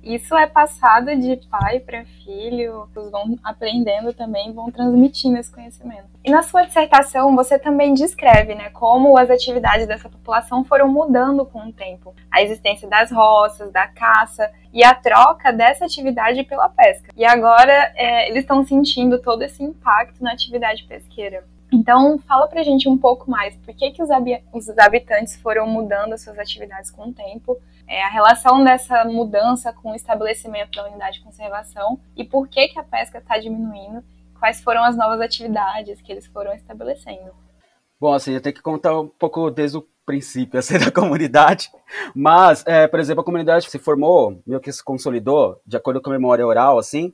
Isso 0.04 0.36
é 0.36 0.48
passado 0.48 1.16
de 1.18 1.38
pai 1.50 1.80
para 1.80 2.06
filho, 2.24 2.88
eles 2.96 3.12
vão 3.12 3.38
aprendendo 3.44 4.14
também, 4.14 4.54
vão 4.54 4.72
transmitindo 4.72 5.38
esse 5.38 5.52
conhecimento. 5.52 6.06
E 6.24 6.32
na 6.32 6.42
sua 6.42 6.64
dissertação, 6.64 7.36
você 7.36 7.58
também 7.58 7.94
descreve 7.94 8.56
né, 8.56 8.70
como 8.70 9.18
as 9.18 9.30
atividades 9.30 9.88
dessa 9.88 10.10
população 10.10 10.64
foram 10.64 10.88
mudando 10.88 11.46
com 11.46 11.68
o 11.68 11.74
tempo. 11.74 12.14
A 12.32 12.42
existência 12.42 12.88
das 12.88 13.12
roças, 13.12 13.72
da 13.72 13.88
caça 13.88 14.50
e 14.74 14.84
a 14.84 14.94
troca 14.94 15.52
dessa 15.52 15.86
atividade 15.86 16.44
pela 16.44 16.70
pesca. 16.70 17.12
E 17.16 17.26
agora 17.26 17.92
é, 17.96 18.30
eles 18.30 18.44
estão 18.44 18.64
sentindo 18.66 19.22
todo 19.22 19.42
esse 19.42 19.64
impacto 19.64 20.24
na 20.24 20.32
atividade 20.32 20.84
pesqueira. 20.84 21.44
Então, 21.72 22.18
fala 22.28 22.48
pra 22.48 22.64
gente 22.64 22.90
um 22.90 22.98
pouco 22.98 23.30
mais, 23.30 23.56
por 23.58 23.74
que, 23.76 23.92
que 23.92 24.02
os, 24.02 24.10
os 24.52 24.70
habitantes 24.80 25.36
foram 25.36 25.68
mudando 25.68 26.14
as 26.14 26.22
suas 26.22 26.40
atividades 26.40 26.90
com 26.90 27.10
o 27.10 27.14
tempo, 27.14 27.58
é, 27.90 28.04
a 28.04 28.10
relação 28.10 28.64
dessa 28.64 29.04
mudança 29.04 29.74
com 29.74 29.92
o 29.92 29.96
estabelecimento 29.96 30.72
da 30.76 30.88
unidade 30.88 31.18
de 31.18 31.24
conservação 31.24 32.00
e 32.16 32.24
por 32.24 32.48
que, 32.48 32.68
que 32.68 32.80
a 32.80 32.84
pesca 32.84 33.18
está 33.18 33.40
diminuindo, 33.40 34.04
quais 34.40 34.62
foram 34.62 34.84
as 34.84 34.96
novas 34.96 35.20
atividades 35.20 36.00
que 36.00 36.12
eles 36.12 36.28
foram 36.28 36.54
estabelecendo. 36.54 37.32
Bom, 38.00 38.14
assim, 38.14 38.34
eu 38.34 38.42
tenho 38.42 38.56
que 38.56 38.62
contar 38.62 38.98
um 38.98 39.08
pouco 39.08 39.50
desde 39.50 39.78
o 39.80 39.88
princípio 40.06 40.58
assim, 40.60 40.78
da 40.78 40.92
comunidade, 40.92 41.72
mas, 42.16 42.64
é, 42.68 42.88
por 42.88 43.00
exemplo, 43.00 43.22
a 43.22 43.26
comunidade 43.26 43.68
se 43.68 43.80
formou, 43.80 44.40
meio 44.46 44.62
que 44.62 44.72
se 44.72 44.84
consolidou, 44.84 45.60
de 45.66 45.76
acordo 45.76 46.00
com 46.00 46.12
a 46.12 46.14
memória 46.14 46.46
oral, 46.46 46.78
assim, 46.78 47.12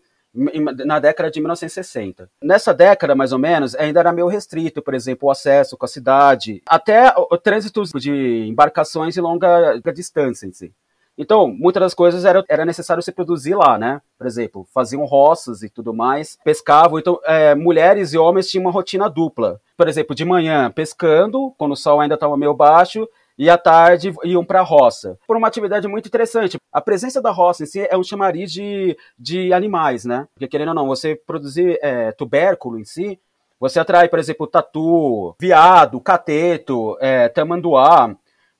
na 0.86 1.00
década 1.00 1.32
de 1.32 1.40
1960. 1.40 2.30
Nessa 2.42 2.74
década, 2.74 3.16
mais 3.16 3.32
ou 3.32 3.40
menos, 3.40 3.74
ainda 3.76 4.02
era 4.02 4.12
meio 4.12 4.28
restrito, 4.28 4.82
por 4.82 4.94
exemplo, 4.94 5.28
o 5.28 5.32
acesso 5.32 5.78
com 5.78 5.86
a 5.86 5.90
cidade, 5.90 6.62
até 6.68 7.14
o 7.16 7.38
trânsito 7.38 7.84
de 7.98 8.46
embarcações 8.48 9.14
de 9.14 9.22
longa 9.22 9.80
distância 9.94 10.46
em 10.46 10.52
si. 10.52 10.74
Então, 11.18 11.48
muitas 11.48 11.82
das 11.82 11.94
coisas 11.94 12.26
era, 12.26 12.44
era 12.50 12.66
necessário 12.66 13.02
se 13.02 13.12
produzir 13.12 13.56
lá, 13.56 13.78
né? 13.78 14.02
Por 14.18 14.28
exemplo, 14.28 14.68
faziam 14.74 15.06
roças 15.06 15.64
e 15.64 15.70
tudo 15.70 15.94
mais, 15.94 16.38
pescavam. 16.44 17.00
Então, 17.00 17.20
é, 17.24 17.56
mulheres 17.56 18.14
e 18.14 18.18
homens 18.18 18.50
tinham 18.50 18.66
uma 18.66 18.72
rotina 18.72 19.10
dupla. 19.10 19.62
Por 19.78 19.88
exemplo, 19.88 20.14
de 20.14 20.26
manhã 20.26 20.70
pescando, 20.70 21.54
quando 21.58 21.72
o 21.72 21.78
sol 21.78 22.02
ainda 22.02 22.16
estava 22.16 22.36
meio 22.36 22.54
baixo, 22.54 23.08
e 23.38 23.50
à 23.50 23.58
tarde 23.58 24.14
iam 24.24 24.44
para 24.46 24.60
a 24.62 24.64
roça. 24.64 25.18
Por 25.28 25.36
uma 25.36 25.48
atividade 25.48 25.88
muito 25.88 26.08
interessante. 26.08 26.58
A 26.72 26.82
presença 26.82 27.22
da 27.22 27.32
roça 27.32 27.64
em 27.64 27.66
si 27.66 27.88
é 27.90 27.98
um 27.98 28.04
chamariz 28.04 28.52
de, 28.52 28.98
de 29.18 29.54
animais, 29.54 30.06
né? 30.06 30.28
Porque 30.34 30.48
querendo 30.48 30.70
ou 30.70 30.74
não, 30.74 30.88
você 30.88 31.16
produzir 31.16 31.78
é, 31.82 32.12
tubérculo 32.12 32.80
em 32.80 32.86
si, 32.86 33.20
você 33.60 33.80
atrai, 33.80 34.10
por 34.10 34.20
exemplo, 34.20 34.48
tatu, 34.48 35.36
viado, 35.40 36.00
cateto, 36.00 36.98
é, 37.00 37.30
tamanduá, 37.30 38.16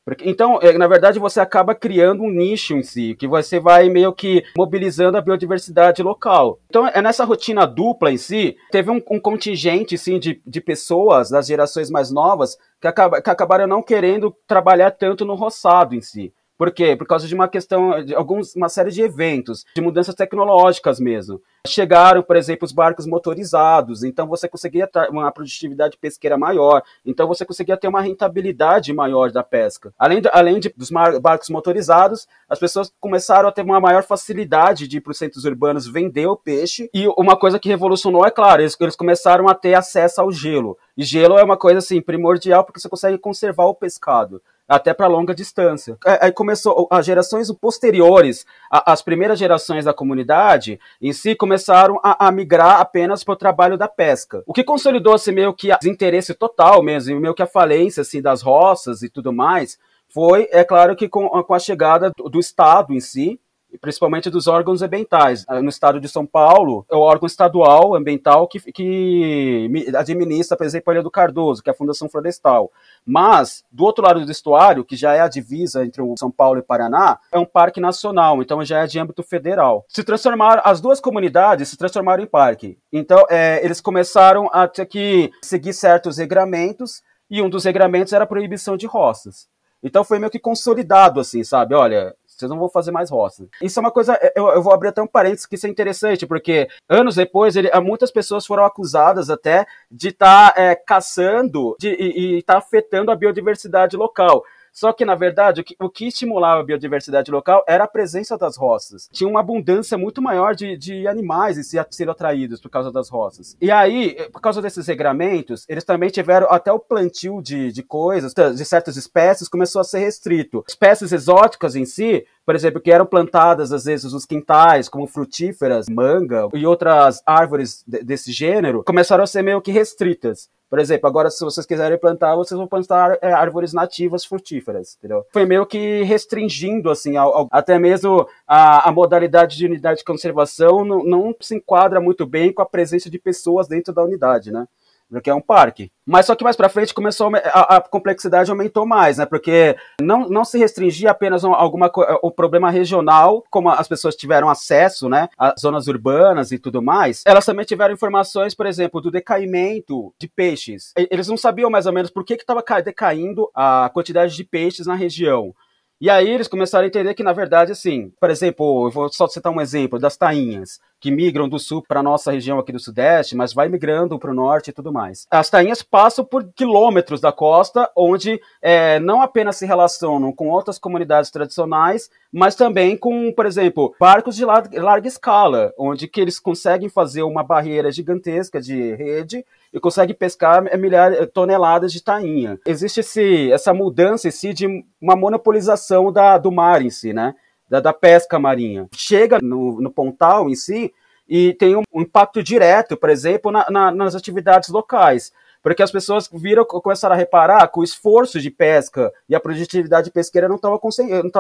porque, 0.06 0.30
então, 0.30 0.60
é, 0.62 0.78
na 0.78 0.88
verdade, 0.88 1.18
você 1.18 1.40
acaba 1.40 1.74
criando 1.74 2.22
um 2.22 2.30
nicho 2.30 2.76
em 2.76 2.84
si, 2.84 3.16
que 3.16 3.28
você 3.28 3.60
vai 3.60 3.90
meio 3.90 4.14
que 4.14 4.44
mobilizando 4.56 5.18
a 5.18 5.22
biodiversidade 5.22 6.04
local. 6.04 6.60
Então, 6.70 6.88
é 6.88 7.02
nessa 7.02 7.26
rotina 7.26 7.66
dupla 7.66 8.12
em 8.12 8.18
si, 8.18 8.56
teve 8.70 8.92
um, 8.92 9.02
um 9.10 9.20
contingente 9.20 9.98
sim, 9.98 10.20
de, 10.20 10.40
de 10.46 10.62
pessoas 10.62 11.32
das 11.32 11.48
gerações 11.48 11.90
mais 11.90 12.12
novas 12.12 12.56
que, 12.80 12.88
acaba, 12.88 13.20
que 13.20 13.30
acabaram 13.32 13.66
não 13.66 13.82
querendo 13.82 14.36
trabalhar 14.46 14.92
tanto 14.92 15.26
no 15.26 15.34
roçado 15.34 15.96
em 15.96 16.02
si. 16.02 16.32
Por 16.58 16.72
quê? 16.72 16.96
Por 16.96 17.06
causa 17.06 17.28
de 17.28 17.36
uma 17.36 17.50
questão, 17.50 18.04
de 18.04 18.16
alguns, 18.16 18.56
uma 18.56 18.70
série 18.70 18.90
de 18.90 19.02
eventos, 19.02 19.66
de 19.76 19.82
mudanças 19.82 20.16
tecnológicas 20.16 21.00
mesmo. 21.00 21.42
Chegaram, 21.68 22.24
por 22.24 22.38
exemplo, 22.38 22.66
os 22.66 22.72
barcos 22.72 23.06
motorizados, 23.06 24.04
então 24.04 24.28
você 24.28 24.48
conseguia 24.48 24.88
ter 24.88 25.10
uma 25.10 25.30
produtividade 25.32 25.98
pesqueira 25.98 26.38
maior, 26.38 26.82
então 27.06 27.28
você 27.28 27.44
conseguia 27.44 27.76
ter 27.76 27.88
uma 27.88 28.02
rentabilidade 28.02 28.94
maior 28.94 29.32
da 29.32 29.44
pesca. 29.44 29.94
Além, 29.98 30.22
além 30.32 30.60
de, 30.60 30.74
dos 30.78 30.90
barcos 31.22 31.50
motorizados, 31.50 32.28
as 32.48 32.60
pessoas 32.60 32.94
começaram 33.00 33.50
a 33.50 33.52
ter 33.52 33.64
uma 33.64 33.80
maior 33.80 34.04
facilidade 34.04 34.88
de 34.88 34.98
ir 34.98 35.02
para 35.02 35.12
os 35.12 35.18
centros 35.18 35.44
urbanos 35.44 35.88
vender 35.88 36.28
o 36.28 36.38
peixe, 36.38 36.90
e 36.94 37.08
uma 37.18 37.36
coisa 37.36 37.60
que 37.60 37.68
revolucionou, 37.68 38.26
é 38.26 38.32
claro, 38.32 38.62
eles, 38.62 38.78
eles 38.80 38.96
começaram 38.96 39.50
a 39.50 39.56
ter 39.56 39.74
acesso 39.74 40.22
ao 40.22 40.32
gelo. 40.32 40.78
E 40.96 41.04
gelo 41.04 41.38
é 41.38 41.44
uma 41.44 41.58
coisa 41.58 41.80
assim 41.80 42.02
primordial 42.02 42.64
porque 42.64 42.80
você 42.80 42.88
consegue 42.88 43.18
conservar 43.18 43.66
o 43.66 43.76
pescado 43.76 44.42
até 44.68 44.94
para 44.94 45.08
longa 45.08 45.34
distância. 45.34 45.98
É, 46.06 46.26
aí 46.26 46.32
começou, 46.32 46.88
as 46.92 47.06
gerações 47.06 47.52
posteriores, 47.52 48.46
as 48.70 49.02
primeiras 49.02 49.38
gerações 49.38 49.86
da 49.86 49.94
comunidade 49.94 50.80
em 51.02 51.14
si 51.14 51.36
começaram 51.36 52.00
a, 52.04 52.28
a 52.28 52.32
migrar 52.32 52.80
apenas 52.80 53.24
para 53.24 53.34
o 53.34 53.38
trabalho 53.38 53.78
da 53.78 53.88
pesca. 53.88 54.44
O 54.46 54.54
que 54.54 54.64
consolidou-se 54.64 55.32
meio 55.32 55.54
que 55.54 55.76
desinteresse 55.78 56.34
total 56.34 56.82
mesmo, 56.82 57.20
meio 57.20 57.34
que 57.34 57.44
a 57.44 57.48
falência 57.48 58.02
assim, 58.02 58.22
das 58.22 58.42
roças 58.42 59.02
e 59.02 59.10
tudo 59.10 59.32
mais, 59.32 59.78
foi, 60.08 60.48
é 60.52 60.64
claro 60.64 60.96
que 60.96 61.10
com, 61.10 61.28
com 61.28 61.54
a 61.54 61.60
chegada 61.60 62.12
do, 62.16 62.30
do 62.30 62.40
Estado 62.40 62.94
em 62.94 63.00
si, 63.00 63.40
principalmente 63.82 64.30
dos 64.30 64.48
órgãos 64.48 64.82
ambientais. 64.82 65.46
No 65.62 65.70
estado 65.70 66.00
de 66.00 66.08
São 66.08 66.26
Paulo, 66.26 66.86
é 66.90 66.96
o 66.96 67.00
órgão 67.00 67.28
estadual 67.28 67.96
ambiental 67.96 68.48
que, 68.48 68.60
que 68.72 69.70
administra, 69.98 70.58
por 70.58 70.66
exemplo, 70.66 70.92
a 70.92 70.94
Ilha 70.96 71.04
do 71.04 71.12
Cardoso, 71.12 71.64
que 71.64 71.70
é 71.70 71.74
a 71.74 71.76
Fundação 71.76 72.10
Florestal. 72.10 72.72
Mas, 73.06 73.64
do 73.72 73.84
outro 73.84 74.04
lado 74.04 74.26
do 74.26 74.32
estuário, 74.32 74.84
que 74.84 74.96
já 74.96 75.14
é 75.14 75.20
a 75.20 75.28
divisa 75.28 75.86
entre 75.86 76.02
o 76.02 76.16
São 76.18 76.32
Paulo 76.32 76.60
e 76.60 76.64
Paraná, 76.64 77.20
é 77.32 77.40
um 77.40 77.46
parque 77.46 77.80
nacional, 77.80 78.42
então 78.42 78.64
já 78.64 78.84
é 78.84 78.88
de 78.88 79.00
âmbito 79.00 79.24
federal. 79.24 79.86
Se 79.88 80.04
transformaram, 80.04 80.62
as 80.66 80.82
duas 80.82 81.00
comunidades 81.00 81.70
se 81.70 81.78
transformaram 81.78 82.24
em 82.24 82.28
parque. 82.28 82.78
Então, 82.92 83.26
é, 83.30 83.64
eles 83.64 83.82
começaram 83.82 84.50
a 84.52 84.68
ter 84.68 84.86
que 84.86 85.32
seguir 85.42 85.74
certos 85.74 86.18
regramentos, 86.18 87.02
e 87.30 87.42
um 87.42 87.50
dos 87.50 87.64
regramentos 87.64 88.14
era 88.14 88.24
a 88.24 88.28
proibição 88.28 88.78
de 88.78 88.86
roças. 88.86 89.48
Então 89.84 90.04
foi 90.04 90.18
meio 90.18 90.32
que 90.32 90.40
consolidado, 90.40 91.20
assim, 91.20 91.44
sabe? 91.44 91.76
Olha, 91.76 92.16
vocês 92.36 92.50
não 92.50 92.60
vão 92.60 92.70
fazer 92.70 92.92
mais 92.92 93.10
roça. 93.10 93.48
Isso 93.62 93.80
é 93.80 93.82
uma 93.82 93.92
coisa, 93.92 94.20
eu, 94.36 94.50
eu, 94.50 94.62
vou 94.62 94.74
abrir 94.74 94.90
até 94.90 95.02
um 95.02 95.08
parênteses 95.08 95.46
que 95.46 95.56
isso 95.56 95.68
é 95.68 95.70
interessante, 95.70 96.28
porque 96.28 96.68
anos 96.90 97.16
depois, 97.16 97.56
ele, 97.56 97.70
muitas 97.82 98.12
pessoas 98.12 98.46
foram 98.46 98.66
acusadas 98.66 99.30
até 99.30 99.66
de 99.90 100.10
estar 100.10 100.54
tá, 100.54 100.62
é, 100.62 100.76
caçando 100.76 101.76
de, 101.80 101.90
e 101.90 102.40
estar 102.40 102.54
tá 102.54 102.60
afetando 102.60 103.12
a 103.12 103.16
biodiversidade 103.16 103.96
local. 103.96 104.44
Só 104.76 104.92
que, 104.92 105.06
na 105.06 105.16
verdade, 105.16 105.62
o 105.62 105.64
que, 105.64 105.76
o 105.80 105.90
que, 105.90 106.08
estimulava 106.08 106.60
a 106.60 106.64
biodiversidade 106.66 107.32
local 107.32 107.64
era 107.66 107.86
a 107.86 107.88
presença 107.88 108.38
das 108.38 108.58
roças. 108.58 109.08
Tinha 109.10 109.30
uma 109.30 109.40
abundância 109.40 109.98
muito 109.98 110.22
maior 110.22 110.54
de, 110.54 110.76
de 110.76 111.08
animais 111.08 111.58
ser 111.90 112.10
atraídos 112.10 112.60
por 112.60 112.70
causa 112.70 112.92
das 112.92 113.08
roças. 113.08 113.56
E 113.62 113.72
aí, 113.72 114.18
por 114.34 114.42
causa 114.42 114.62
desses 114.62 114.86
regramentos, 114.86 115.66
eles 115.70 115.86
também 115.86 116.10
tiveram 116.10 116.48
até 116.52 116.74
o 116.74 116.80
plantio 116.80 117.42
de, 117.42 117.72
de 117.72 117.84
coisas, 117.84 118.34
de 118.34 118.66
certas 118.66 118.98
espécies, 118.98 119.48
começou 119.48 119.80
a 119.80 119.86
ser 119.86 120.00
restrito. 120.00 120.62
Espécies 120.68 121.14
exóticas 121.14 121.78
em 121.78 121.86
si, 121.86 122.26
por 122.46 122.54
exemplo, 122.54 122.82
que 122.82 122.92
eram 122.92 123.06
plantadas 123.06 123.72
às 123.72 123.86
vezes 123.86 124.12
nos 124.12 124.26
quintais, 124.26 124.90
como 124.90 125.08
frutíferas, 125.08 125.88
manga 125.88 126.50
e 126.54 126.66
outras 126.66 127.22
árvores 127.26 127.82
desse 127.88 128.34
gênero, 128.34 128.84
começaram 128.84 129.24
a 129.24 129.28
ser 129.28 129.42
meio 129.42 129.62
que 129.62 129.72
restritas. 129.72 130.50
Por 130.76 130.82
exemplo, 130.82 131.08
agora 131.08 131.32
se 131.32 131.42
vocês 131.42 131.66
quiserem 131.66 131.98
plantar, 131.98 132.36
vocês 132.36 132.58
vão 132.58 132.68
plantar 132.68 133.18
é, 133.22 133.32
árvores 133.32 133.72
nativas 133.72 134.26
frutíferas, 134.26 134.98
entendeu? 134.98 135.26
Foi 135.32 135.46
meio 135.46 135.66
que 135.66 136.04
restringindo, 136.04 136.90
assim, 136.90 137.16
ao, 137.16 137.34
ao, 137.34 137.48
até 137.50 137.80
mesmo 137.80 138.28
a, 138.46 138.90
a, 138.90 138.92
modalidade 138.92 139.56
de 139.56 139.66
unidade 139.66 140.00
de 140.00 140.04
conservação 140.04 140.84
não, 140.84 141.02
não 141.02 141.34
se 141.40 141.56
enquadra 141.56 142.02
muito 142.02 142.26
bem 142.26 142.52
com 142.52 142.62
a 142.62 142.66
presença 142.66 143.10
de 143.10 143.18
pessoas 143.18 143.70
dentro 143.70 143.94
da 143.94 144.04
unidade, 144.04 144.52
né? 144.52 144.68
Porque 145.10 145.30
é 145.30 145.36
um 145.36 145.42
parque. 145.42 145.92
Mas 146.06 146.26
só 146.26 146.36
que 146.36 146.44
mais 146.44 146.56
para 146.56 146.70
frente 146.70 146.94
começou 146.94 147.32
a, 147.36 147.78
a, 147.78 147.82
complexidade 147.82 148.50
aumentou 148.50 148.86
mais, 148.86 149.18
né? 149.18 149.26
Porque 149.26 149.76
não, 150.02 150.28
não 150.28 150.46
se 150.46 150.58
restringia 150.58 151.12
apenas 151.12 151.44
a 151.44 151.50
alguma 151.50 151.92
o 152.22 152.32
problema 152.32 152.70
regional, 152.70 153.44
como 153.50 153.70
as 153.70 153.88
pessoas 153.88 154.16
tiveram 154.16 154.50
acesso, 154.50 155.10
né, 155.10 155.30
às 155.38 155.62
zonas 155.62 155.88
urbanas 155.88 156.52
e 156.52 156.60
tudo 156.60 156.82
mais. 156.82 157.24
Elas 157.26 157.46
também 157.46 157.66
tiveram 157.66 157.94
informações, 157.94 158.54
por 158.54 158.66
exemplo, 158.66 159.02
do 159.02 159.12
decaimento 159.12 160.14
de 160.20 160.28
peixes. 160.28 160.94
Eles 160.96 161.28
não 161.28 161.38
sabiam 161.38 161.70
mais 161.70 161.86
ou 161.86 161.94
menos 161.94 162.12
por 162.12 162.24
que 162.24 162.34
estava 162.34 162.64
decaindo 162.84 163.50
a 163.54 163.90
quantidade 163.94 164.36
de 164.36 164.44
peixes 164.44 164.86
na 164.86 164.96
região. 164.96 165.54
E 166.00 166.10
aí 166.10 166.30
eles 166.30 166.48
começaram 166.48 166.84
a 166.84 166.88
entender 166.88 167.14
que, 167.14 167.24
na 167.24 167.32
verdade, 167.32 167.72
assim, 167.72 168.12
por 168.20 168.30
exemplo, 168.30 168.88
eu 168.88 168.92
vou 168.92 169.10
só 169.10 169.28
citar 169.28 169.52
um 169.52 169.62
exemplo 169.62 169.98
das 169.98 170.18
tainhas, 170.18 170.80
que 171.00 171.12
migram 171.12 171.48
do 171.48 171.60
sul 171.60 171.84
para 171.88 172.02
nossa 172.02 172.32
região 172.32 172.60
aqui 172.60 172.72
do 172.72 172.80
sudeste, 172.80 173.36
mas 173.36 173.54
vai 173.54 173.70
migrando 173.70 174.18
para 174.18 174.32
o 174.32 174.34
norte 174.34 174.70
e 174.70 174.74
tudo 174.74 174.92
mais. 174.92 175.28
As 175.30 175.50
tainhas 175.50 175.84
passam 175.84 176.26
por 176.26 176.44
quilômetros 176.56 177.22
da 177.22 177.32
costa, 177.32 177.90
onde 177.96 178.40
é, 178.62 179.00
não 179.00 179.22
apenas 179.22 179.58
se 179.58 179.66
relacionam 179.66 180.32
com 180.32 180.50
outras 180.50 180.80
comunidades 180.80 181.30
tradicionais, 181.30 182.10
mas 182.32 182.56
também 182.56 182.98
com, 182.98 183.32
por 183.32 183.46
exemplo, 183.46 183.96
barcos 184.00 184.36
de 184.36 184.46
larga, 184.46 185.08
escala, 185.08 185.74
onde 185.78 186.08
que 186.08 186.20
eles 186.20 186.40
conseguem 186.40 186.90
fazer 186.90 187.24
uma 187.24 187.44
barreira 187.44 187.92
gigantesca 187.92 188.60
de 188.60 188.96
rede 188.96 189.46
e 189.72 189.80
consegue 189.80 190.14
pescar 190.14 190.64
milhares, 190.78 191.28
toneladas 191.34 191.92
de 191.92 192.02
tainha. 192.02 192.60
Existe 192.66 193.02
esse, 193.02 193.52
essa 193.52 193.74
mudança 193.74 194.28
em 194.28 194.32
si 194.32 194.54
de 194.54 194.84
uma 195.02 195.16
monopolização 195.16 196.12
da, 196.12 196.38
do 196.38 196.52
mar 196.52 196.82
em 196.82 196.90
si, 196.90 197.14
né? 197.14 197.36
Da, 197.70 197.80
da 197.80 197.94
pesca 197.94 198.38
marinha. 198.38 198.88
Chega 198.96 199.40
no, 199.42 199.82
no 199.82 199.92
Pontal 199.92 200.50
em 200.50 200.56
si 200.56 200.94
e 201.28 201.54
tem 201.54 201.76
um, 201.76 201.82
um 201.92 202.02
impacto 202.02 202.44
direto, 202.44 202.96
por 202.96 203.10
exemplo, 203.10 203.52
na, 203.52 203.66
na, 203.70 203.92
nas 203.92 204.16
atividades 204.16 204.70
locais 204.70 205.32
porque 205.66 205.82
as 205.82 205.92
pessoas 205.92 206.30
viram, 206.32 206.64
começaram 206.64 207.16
a 207.16 207.18
reparar 207.18 207.68
que 207.68 207.80
o 207.80 207.84
esforço 207.84 208.40
de 208.40 208.52
pesca 208.52 209.12
e 209.28 209.34
a 209.34 209.40
produtividade 209.40 210.12
pesqueira 210.12 210.48
não 210.48 210.58
estava 210.58 210.78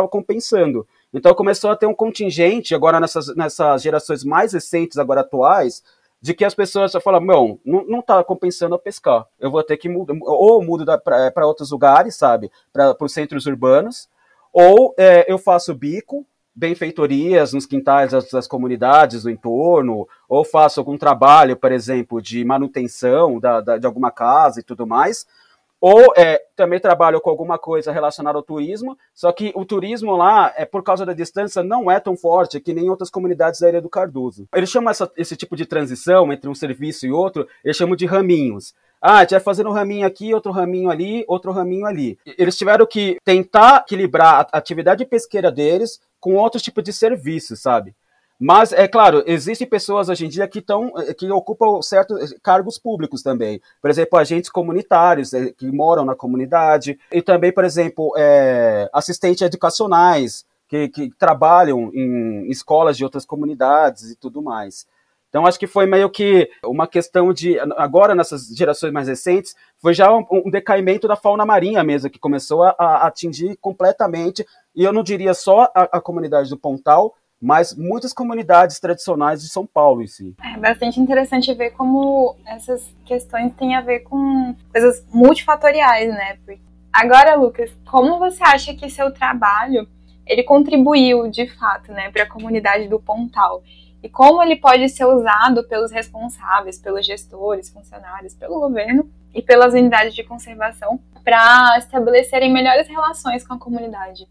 compensando. 0.07 0.87
Então 1.13 1.31
começou 1.35 1.69
a 1.69 1.75
ter 1.75 1.85
um 1.85 1.93
contingente, 1.93 2.73
agora 2.73 2.99
nessas, 2.99 3.35
nessas 3.35 3.83
gerações 3.83 4.23
mais 4.23 4.53
recentes, 4.53 4.97
agora 4.97 5.21
atuais, 5.21 5.83
de 6.19 6.33
que 6.33 6.43
as 6.43 6.55
pessoas 6.55 6.91
falam, 7.03 7.21
não, 7.21 7.59
não 7.63 8.01
tá 8.01 8.23
compensando 8.23 8.73
a 8.73 8.79
pescar. 8.79 9.27
Eu 9.39 9.51
vou 9.51 9.61
ter 9.61 9.77
que 9.77 9.87
mudar, 9.87 10.15
ou 10.23 10.63
mudo 10.63 10.83
para 11.03 11.45
outros 11.45 11.69
lugares, 11.69 12.15
sabe? 12.15 12.51
Para 12.73 12.97
os 12.99 13.13
centros 13.13 13.45
urbanos, 13.45 14.09
ou 14.57 14.95
é, 14.97 15.29
eu 15.29 15.37
faço 15.37 15.75
bico, 15.75 16.25
benfeitorias 16.55 17.51
nos 17.51 17.65
quintais 17.65 18.11
das, 18.11 18.29
das, 18.31 18.47
comunidades 18.47 19.23
do 19.23 19.29
entorno, 19.29 20.07
ou 20.29 20.45
faço 20.45 20.79
algum 20.79 20.97
trabalho, 20.97 21.57
por 21.57 21.73
exemplo, 21.73 22.21
de 22.21 22.45
manutenção 22.45 23.37
da, 23.37 23.59
da, 23.59 23.77
de 23.77 23.85
alguma 23.85 24.11
casa 24.11 24.61
e 24.61 24.63
tudo 24.63 24.87
mais, 24.87 25.27
ou 25.81 26.13
é, 26.15 26.41
também 26.55 26.79
trabalho 26.79 27.19
com 27.19 27.29
alguma 27.29 27.59
coisa 27.59 27.91
relacionada 27.91 28.37
ao 28.37 28.43
turismo, 28.43 28.97
só 29.13 29.29
que 29.33 29.51
o 29.53 29.65
turismo 29.65 30.15
lá, 30.15 30.53
é 30.55 30.63
por 30.63 30.81
causa 30.81 31.05
da 31.05 31.11
distância, 31.11 31.61
não 31.61 31.91
é 31.91 31.99
tão 31.99 32.15
forte 32.15 32.61
que 32.61 32.73
nem 32.73 32.89
outras 32.89 33.09
comunidades 33.09 33.59
da 33.59 33.67
Ilha 33.67 33.81
do 33.81 33.89
Cardoso. 33.89 34.47
Eles 34.55 34.69
chamam 34.69 34.89
essa, 34.89 35.11
esse 35.17 35.35
tipo 35.35 35.57
de 35.57 35.65
transição 35.65 36.31
entre 36.31 36.49
um 36.49 36.55
serviço 36.55 37.05
e 37.05 37.11
outro, 37.11 37.45
eles 37.61 37.75
chamam 37.75 37.97
de 37.97 38.05
raminhos. 38.05 38.73
Ah, 39.07 39.17
a 39.17 39.21
gente 39.21 39.31
vai 39.31 39.39
fazendo 39.39 39.69
um 39.69 39.71
raminho 39.71 40.07
aqui, 40.07 40.33
outro 40.33 40.51
raminho 40.51 40.89
ali, 40.89 41.23
outro 41.27 41.51
raminho 41.51 41.85
ali. 41.85 42.17
Eles 42.39 42.57
tiveram 42.57 42.87
que 42.87 43.19
tentar 43.23 43.83
equilibrar 43.85 44.47
a 44.51 44.57
atividade 44.57 45.05
pesqueira 45.05 45.51
deles 45.51 45.99
com 46.19 46.33
outros 46.33 46.63
tipos 46.63 46.83
de 46.83 46.91
serviços, 46.91 47.61
sabe? 47.61 47.95
Mas, 48.39 48.73
é 48.73 48.87
claro, 48.87 49.23
existem 49.27 49.67
pessoas 49.67 50.09
hoje 50.09 50.25
em 50.25 50.29
dia 50.29 50.47
que, 50.47 50.59
tão, 50.59 50.91
que 51.19 51.29
ocupam 51.29 51.83
certos 51.83 52.33
cargos 52.41 52.79
públicos 52.79 53.21
também. 53.21 53.61
Por 53.79 53.91
exemplo, 53.91 54.17
agentes 54.17 54.49
comunitários 54.49 55.35
é, 55.35 55.51
que 55.51 55.71
moram 55.71 56.03
na 56.03 56.15
comunidade. 56.15 56.99
E 57.11 57.21
também, 57.21 57.51
por 57.51 57.63
exemplo, 57.63 58.11
é, 58.17 58.89
assistentes 58.91 59.43
educacionais 59.43 60.47
que, 60.67 60.89
que 60.89 61.11
trabalham 61.11 61.91
em 61.93 62.49
escolas 62.49 62.97
de 62.97 63.03
outras 63.03 63.23
comunidades 63.23 64.09
e 64.09 64.15
tudo 64.15 64.41
mais. 64.41 64.87
Então, 65.35 65.45
acho 65.45 65.59
que 65.59 65.67
foi 65.67 65.85
meio 65.85 66.09
que 66.09 66.49
uma 66.63 66.87
questão 66.87 67.33
de. 67.33 67.59
Agora, 67.75 68.15
nessas 68.15 68.47
gerações 68.55 68.93
mais 68.93 69.09
recentes, 69.09 69.53
foi 69.81 69.93
já 69.93 70.09
um, 70.09 70.25
um 70.31 70.49
decaimento 70.49 71.09
da 71.09 71.17
fauna 71.17 71.45
marinha 71.45 71.83
mesmo, 71.83 72.09
que 72.09 72.17
começou 72.17 72.63
a, 72.63 72.73
a, 72.79 73.07
atingir 73.07 73.57
completamente, 73.57 74.45
e 74.73 74.81
eu 74.81 74.93
não 74.93 75.03
diria 75.03 75.33
só 75.33 75.69
a, 75.75 75.97
a 75.97 75.99
comunidade 75.99 76.49
do 76.49 76.57
Pontal, 76.57 77.13
mas 77.41 77.75
muitas 77.75 78.13
comunidades 78.13 78.79
tradicionais 78.79 79.41
de 79.41 79.49
São 79.49 79.67
Paulo 79.67 80.01
em 80.01 80.07
si. 80.07 80.33
É 80.41 80.57
bastante 80.57 81.01
interessante 81.01 81.53
ver 81.53 81.71
como 81.71 82.37
essas 82.47 82.95
questões 83.05 83.53
têm 83.55 83.75
a 83.75 83.81
ver 83.81 84.03
com 84.03 84.55
coisas 84.71 85.05
multifatoriais, 85.11 86.13
né? 86.13 86.39
Agora, 86.93 87.35
Lucas, 87.35 87.69
como 87.91 88.19
você 88.19 88.41
acha 88.41 88.73
que 88.73 88.89
seu 88.89 89.13
trabalho 89.13 89.85
ele 90.25 90.43
contribuiu 90.43 91.29
de 91.29 91.45
fato, 91.57 91.91
né, 91.91 92.09
para 92.09 92.23
a 92.23 92.29
comunidade 92.29 92.87
do 92.87 93.01
Pontal? 93.01 93.61
E 94.05 94.09
como 94.09 94.43
ele 94.43 94.55
pode 94.55 94.87
ser 94.87 95.03
usado 95.03 95.67
pelos 95.67 95.91
responsáveis, 95.91 96.77
pelos 96.77 97.03
gestores, 97.03 97.71
funcionários, 97.71 98.35
pelo 98.35 98.59
governo 98.59 99.09
e 99.33 99.41
pelas 99.41 99.73
unidades 99.73 100.13
de 100.13 100.23
conservação 100.23 100.99
para 101.23 101.75
estabelecerem 101.79 102.53
melhores 102.53 102.87
relações 102.87 103.47
com 103.47 103.55
a 103.55 103.59
comunidade? 103.59 104.27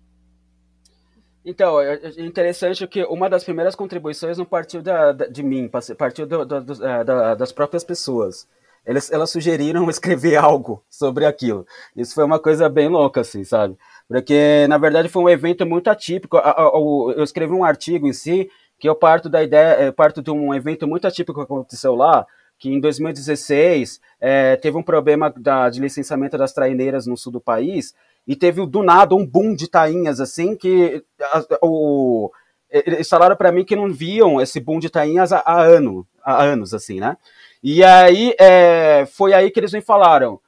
Então, 1.44 1.80
é, 1.80 1.94
é 1.94 2.22
interessante 2.22 2.86
que 2.86 3.02
uma 3.02 3.28
das 3.28 3.42
primeiras 3.42 3.74
contribuições 3.74 4.38
não 4.38 4.44
partiu 4.44 4.80
da, 4.80 5.10
da 5.10 5.26
de 5.26 5.42
mim, 5.42 5.68
partiu 5.98 6.24
do, 6.24 6.44
do, 6.46 6.60
do, 6.60 6.86
é, 6.86 7.02
da, 7.02 7.34
das 7.34 7.50
próprias 7.50 7.82
pessoas. 7.82 8.46
Eles, 8.86 9.10
elas 9.10 9.30
sugeriram 9.30 9.88
escrever 9.90 10.36
algo 10.36 10.84
sobre 10.88 11.26
aquilo. 11.26 11.66
Isso 11.96 12.14
foi 12.14 12.22
uma 12.22 12.38
coisa 12.38 12.68
bem 12.68 12.86
louca, 12.86 13.22
assim, 13.22 13.42
sabe? 13.42 13.76
Porque, 14.06 14.66
na 14.68 14.78
verdade, 14.78 15.08
foi 15.08 15.22
um 15.22 15.28
evento 15.28 15.66
muito 15.66 15.88
atípico. 15.88 16.36
Eu 16.36 17.24
escrevi 17.24 17.52
um 17.52 17.64
artigo 17.64 18.06
em 18.06 18.12
si, 18.12 18.48
que 18.84 18.88
eu 18.90 18.94
parto 18.94 19.30
da 19.30 19.42
ideia, 19.42 19.90
parto 19.94 20.20
de 20.20 20.30
um 20.30 20.52
evento 20.52 20.86
muito 20.86 21.06
atípico 21.06 21.38
que 21.38 21.44
aconteceu 21.44 21.94
lá, 21.94 22.26
que 22.58 22.68
em 22.68 22.78
2016 22.78 23.98
é, 24.20 24.56
teve 24.56 24.76
um 24.76 24.82
problema 24.82 25.32
da, 25.34 25.70
de 25.70 25.80
licenciamento 25.80 26.36
das 26.36 26.52
traineiras 26.52 27.06
no 27.06 27.16
sul 27.16 27.32
do 27.32 27.40
país, 27.40 27.94
e 28.26 28.36
teve 28.36 28.66
do 28.66 28.82
nada 28.82 29.14
um 29.14 29.24
boom 29.24 29.54
de 29.54 29.70
tainhas, 29.70 30.20
assim, 30.20 30.54
que 30.54 31.02
a, 31.18 31.42
o, 31.62 32.30
eles 32.68 33.08
falaram 33.08 33.34
para 33.36 33.50
mim 33.50 33.64
que 33.64 33.74
não 33.74 33.90
viam 33.90 34.38
esse 34.38 34.60
boom 34.60 34.78
de 34.78 34.90
tainhas 34.90 35.32
há, 35.32 35.42
há, 35.46 35.62
ano, 35.62 36.06
há 36.22 36.42
anos, 36.42 36.74
assim, 36.74 37.00
né? 37.00 37.16
E 37.62 37.82
aí 37.82 38.34
é, 38.38 39.06
foi 39.06 39.32
aí 39.32 39.50
que 39.50 39.60
eles 39.60 39.72
me 39.72 39.80
falaram, 39.80 40.38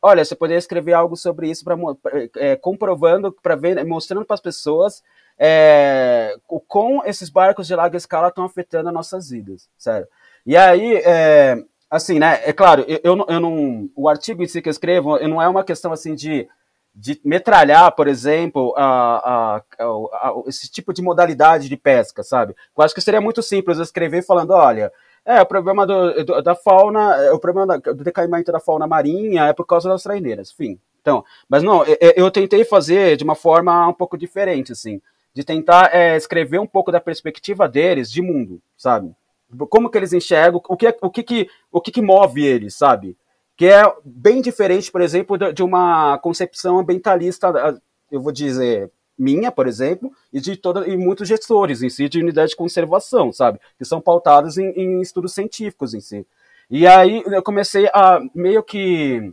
olha, 0.00 0.24
você 0.24 0.36
poderia 0.36 0.60
escrever 0.60 0.92
algo 0.92 1.16
sobre 1.16 1.50
isso 1.50 1.64
para 1.64 1.76
é, 2.36 2.54
comprovando, 2.54 3.32
para 3.32 3.56
ver, 3.56 3.84
mostrando 3.84 4.24
para 4.24 4.34
as 4.34 4.40
pessoas 4.40 5.02
é, 5.42 6.36
como 6.68 7.02
esses 7.06 7.30
barcos 7.30 7.66
de 7.66 7.74
larga 7.74 7.96
escala 7.96 8.28
estão 8.28 8.44
afetando 8.44 8.90
as 8.90 8.94
nossas 8.94 9.30
vidas, 9.30 9.70
sério. 9.78 10.06
E 10.44 10.54
aí, 10.54 10.96
é, 10.96 11.56
assim, 11.90 12.18
né, 12.18 12.42
é 12.44 12.52
claro, 12.52 12.84
eu, 12.86 13.00
eu, 13.02 13.26
eu 13.26 13.40
não, 13.40 13.88
o 13.96 14.06
artigo 14.06 14.42
em 14.42 14.46
si 14.46 14.60
que 14.60 14.68
eu 14.68 14.70
escrevo, 14.70 15.18
não 15.26 15.40
é 15.40 15.48
uma 15.48 15.64
questão, 15.64 15.92
assim, 15.92 16.14
de, 16.14 16.46
de 16.94 17.18
metralhar, 17.24 17.90
por 17.92 18.06
exemplo, 18.06 18.74
a, 18.76 19.56
a, 19.56 19.62
a, 19.78 20.42
esse 20.46 20.70
tipo 20.70 20.92
de 20.92 21.00
modalidade 21.00 21.70
de 21.70 21.76
pesca, 21.76 22.22
sabe? 22.22 22.54
Eu 22.76 22.84
acho 22.84 22.94
que 22.94 23.00
seria 23.00 23.20
muito 23.20 23.42
simples 23.42 23.78
eu 23.78 23.84
escrever 23.84 24.22
falando, 24.22 24.50
olha, 24.50 24.92
é, 25.24 25.40
o 25.40 25.46
problema 25.46 25.86
do, 25.86 26.22
do, 26.22 26.42
da 26.42 26.54
fauna, 26.54 27.16
é, 27.16 27.32
o 27.32 27.38
problema 27.38 27.78
do 27.78 28.04
decaimento 28.04 28.52
da 28.52 28.60
fauna 28.60 28.86
marinha 28.86 29.46
é 29.46 29.54
por 29.54 29.64
causa 29.64 29.88
das 29.88 30.02
traineiras, 30.02 30.50
enfim. 30.52 30.78
Então, 31.00 31.24
mas 31.48 31.62
não, 31.62 31.82
eu, 31.84 32.12
eu 32.14 32.30
tentei 32.30 32.62
fazer 32.62 33.16
de 33.16 33.24
uma 33.24 33.34
forma 33.34 33.88
um 33.88 33.94
pouco 33.94 34.18
diferente, 34.18 34.72
assim, 34.72 35.00
de 35.34 35.44
tentar 35.44 35.94
é, 35.94 36.16
escrever 36.16 36.58
um 36.58 36.66
pouco 36.66 36.90
da 36.90 37.00
perspectiva 37.00 37.68
deles 37.68 38.10
de 38.10 38.20
mundo, 38.20 38.60
sabe? 38.76 39.14
Como 39.68 39.90
que 39.90 39.98
eles 39.98 40.12
enxergam, 40.12 40.60
o 40.68 40.76
que, 40.76 40.96
o 41.00 41.10
que, 41.10 41.22
que, 41.22 41.48
o 41.72 41.80
que, 41.80 41.90
que 41.90 42.02
move 42.02 42.44
eles, 42.44 42.74
sabe? 42.74 43.16
Que 43.56 43.66
é 43.66 43.82
bem 44.04 44.40
diferente, 44.40 44.90
por 44.90 45.00
exemplo, 45.00 45.36
de 45.52 45.62
uma 45.62 46.18
concepção 46.18 46.78
ambientalista, 46.78 47.80
eu 48.10 48.20
vou 48.20 48.32
dizer, 48.32 48.90
minha, 49.18 49.52
por 49.52 49.66
exemplo, 49.66 50.10
e 50.32 50.40
de 50.40 50.56
toda, 50.56 50.88
e 50.88 50.96
muitos 50.96 51.28
gestores 51.28 51.82
em 51.82 51.90
si 51.90 52.08
de 52.08 52.20
unidade 52.20 52.50
de 52.50 52.56
conservação, 52.56 53.32
sabe? 53.32 53.60
Que 53.76 53.84
são 53.84 54.00
pautados 54.00 54.56
em, 54.56 54.70
em 54.70 55.00
estudos 55.00 55.34
científicos 55.34 55.92
em 55.92 56.00
si. 56.00 56.26
E 56.70 56.86
aí 56.86 57.22
eu 57.26 57.42
comecei 57.42 57.86
a 57.92 58.20
meio 58.34 58.62
que 58.62 59.32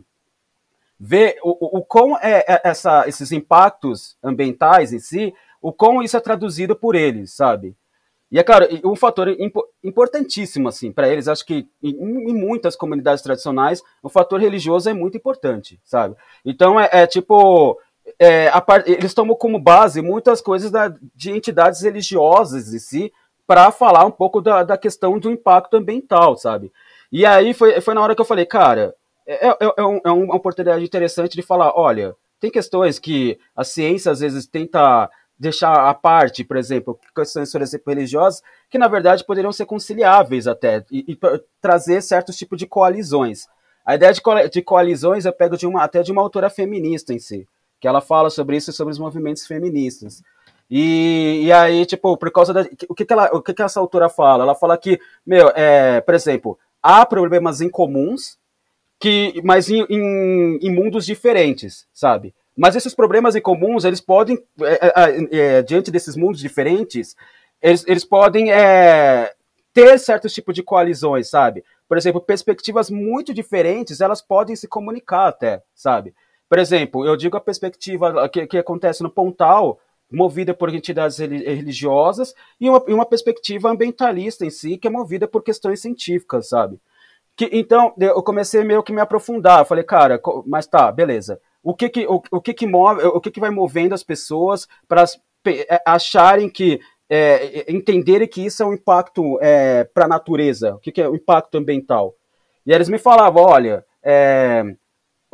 ver 1.00 1.38
o, 1.42 1.50
o, 1.50 1.78
o 1.78 1.84
quão 1.84 2.18
é, 2.18 2.44
é 2.46 2.60
essa, 2.64 3.08
esses 3.08 3.32
impactos 3.32 4.16
ambientais 4.22 4.92
em 4.92 4.98
si, 4.98 5.32
o 5.60 5.72
quão 5.72 6.02
isso 6.02 6.16
é 6.16 6.20
traduzido 6.20 6.76
por 6.76 6.94
eles, 6.94 7.34
sabe? 7.34 7.76
E 8.30 8.38
é 8.38 8.42
claro, 8.42 8.68
um 8.84 8.94
fator 8.94 9.34
importantíssimo 9.82 10.68
assim 10.68 10.92
para 10.92 11.08
eles, 11.08 11.28
acho 11.28 11.46
que 11.46 11.66
em, 11.82 11.94
muitas 12.34 12.76
comunidades 12.76 13.22
tradicionais, 13.22 13.82
o 14.02 14.08
fator 14.08 14.38
religioso 14.38 14.90
é 14.90 14.92
muito 14.92 15.16
importante, 15.16 15.80
sabe? 15.82 16.14
Então 16.44 16.78
é, 16.78 16.88
é 16.92 17.06
tipo 17.06 17.78
é, 18.18 18.50
eles 18.86 19.14
tomam 19.14 19.34
como 19.34 19.58
base 19.58 20.02
muitas 20.02 20.40
coisas 20.40 20.70
da, 20.70 20.94
de 21.14 21.30
entidades 21.30 21.80
religiosas 21.82 22.72
em 22.72 22.78
si 22.78 23.12
para 23.46 23.70
falar 23.70 24.04
um 24.04 24.10
pouco 24.10 24.42
da, 24.42 24.62
da 24.62 24.76
questão 24.76 25.18
do 25.18 25.30
impacto 25.30 25.78
ambiental, 25.78 26.36
sabe? 26.36 26.70
E 27.10 27.24
aí 27.24 27.54
foi, 27.54 27.80
foi 27.80 27.94
na 27.94 28.02
hora 28.02 28.14
que 28.14 28.20
eu 28.20 28.26
falei, 28.26 28.44
cara, 28.44 28.94
é, 29.26 29.48
é, 29.48 29.56
é, 29.78 29.82
um, 29.82 30.00
é 30.04 30.10
uma 30.10 30.36
oportunidade 30.36 30.84
interessante 30.84 31.34
de 31.34 31.42
falar, 31.42 31.72
olha, 31.74 32.14
tem 32.38 32.50
questões 32.50 32.98
que 32.98 33.38
a 33.56 33.64
ciência 33.64 34.12
às 34.12 34.20
vezes 34.20 34.46
tenta 34.46 35.10
deixar 35.38 35.88
à 35.88 35.94
parte, 35.94 36.42
por 36.42 36.56
exemplo, 36.56 36.98
questões, 37.14 37.52
por 37.52 37.62
exemplo, 37.62 37.92
religiosas, 37.92 38.42
que 38.68 38.78
na 38.78 38.88
verdade 38.88 39.24
poderiam 39.24 39.52
ser 39.52 39.66
conciliáveis 39.66 40.46
até, 40.46 40.84
e, 40.90 41.12
e 41.12 41.18
trazer 41.60 42.02
certos 42.02 42.36
tipos 42.36 42.58
de 42.58 42.66
coalizões. 42.66 43.46
A 43.86 43.94
ideia 43.94 44.12
de, 44.12 44.20
co 44.20 44.34
de 44.48 44.62
coalizões 44.62 45.24
eu 45.24 45.32
pego 45.32 45.56
de 45.56 45.66
uma, 45.66 45.84
até 45.84 46.02
de 46.02 46.10
uma 46.10 46.20
autora 46.20 46.50
feminista 46.50 47.14
em 47.14 47.18
si, 47.18 47.46
que 47.80 47.86
ela 47.86 48.00
fala 48.00 48.30
sobre 48.30 48.56
isso 48.56 48.70
e 48.70 48.72
sobre 48.72 48.92
os 48.92 48.98
movimentos 48.98 49.46
feministas. 49.46 50.22
E, 50.70 51.44
e 51.44 51.52
aí, 51.52 51.86
tipo, 51.86 52.16
por 52.16 52.30
causa 52.30 52.52
da. 52.52 52.66
O 52.88 52.94
que, 52.94 53.04
que, 53.04 53.12
ela, 53.12 53.30
o 53.32 53.40
que, 53.40 53.54
que 53.54 53.62
essa 53.62 53.80
autora 53.80 54.08
fala? 54.08 54.44
Ela 54.44 54.54
fala 54.54 54.76
que, 54.76 55.00
meu, 55.24 55.48
é, 55.54 56.00
por 56.02 56.14
exemplo, 56.14 56.58
há 56.82 57.06
problemas 57.06 57.60
incomuns, 57.62 58.38
que, 59.00 59.40
mas 59.44 59.70
em, 59.70 59.86
em, 59.88 60.58
em 60.60 60.74
mundos 60.74 61.06
diferentes, 61.06 61.86
sabe? 61.92 62.34
Mas 62.58 62.74
esses 62.74 62.92
problemas 62.92 63.36
incomuns, 63.36 63.84
eles 63.84 64.00
podem, 64.00 64.36
é, 64.60 64.86
é, 64.86 65.38
é, 65.58 65.62
diante 65.62 65.92
desses 65.92 66.16
mundos 66.16 66.40
diferentes, 66.40 67.14
eles, 67.62 67.84
eles 67.86 68.04
podem 68.04 68.50
é, 68.50 69.32
ter 69.72 69.96
certos 70.00 70.34
tipos 70.34 70.56
de 70.56 70.62
coalizões, 70.64 71.30
sabe? 71.30 71.64
Por 71.88 71.96
exemplo, 71.96 72.20
perspectivas 72.20 72.90
muito 72.90 73.32
diferentes, 73.32 74.00
elas 74.00 74.20
podem 74.20 74.56
se 74.56 74.66
comunicar 74.66 75.28
até, 75.28 75.62
sabe? 75.72 76.12
Por 76.48 76.58
exemplo, 76.58 77.06
eu 77.06 77.16
digo 77.16 77.36
a 77.36 77.40
perspectiva 77.40 78.28
que, 78.28 78.44
que 78.48 78.58
acontece 78.58 79.04
no 79.04 79.10
Pontal, 79.10 79.78
movida 80.10 80.52
por 80.52 80.74
entidades 80.74 81.18
religiosas, 81.18 82.34
e 82.60 82.68
uma, 82.68 82.82
e 82.88 82.92
uma 82.92 83.06
perspectiva 83.06 83.70
ambientalista 83.70 84.44
em 84.44 84.50
si, 84.50 84.76
que 84.76 84.88
é 84.88 84.90
movida 84.90 85.28
por 85.28 85.44
questões 85.44 85.80
científicas, 85.80 86.48
sabe? 86.48 86.80
Que, 87.36 87.48
então, 87.52 87.94
eu 88.00 88.20
comecei 88.20 88.64
meio 88.64 88.82
que 88.82 88.92
me 88.92 89.00
aprofundar. 89.00 89.60
Eu 89.60 89.64
falei, 89.64 89.84
cara, 89.84 90.20
mas 90.44 90.66
tá, 90.66 90.90
beleza. 90.90 91.40
O 91.68 91.74
que 91.74 91.90
que, 91.90 92.06
o, 92.06 92.22
o 92.30 92.40
que, 92.40 92.54
que 92.54 92.66
move, 92.66 93.04
o 93.04 93.20
que, 93.20 93.30
que 93.30 93.40
vai 93.40 93.50
movendo 93.50 93.92
as 93.92 94.02
pessoas 94.02 94.66
para 94.88 95.04
é, 95.46 95.82
acharem 95.84 96.48
que 96.48 96.80
é, 97.10 97.70
entenderem 97.70 98.26
que 98.26 98.42
isso 98.42 98.62
é 98.62 98.66
um 98.66 98.72
impacto 98.72 99.38
é, 99.42 99.84
para 99.84 100.06
a 100.06 100.08
natureza, 100.08 100.76
o 100.76 100.78
que, 100.78 100.90
que 100.90 101.02
é 101.02 101.06
o 101.06 101.14
impacto 101.14 101.58
ambiental. 101.58 102.14
E 102.64 102.72
eles 102.72 102.88
me 102.88 102.96
falavam, 102.96 103.42
olha, 103.42 103.84
é, 104.02 104.64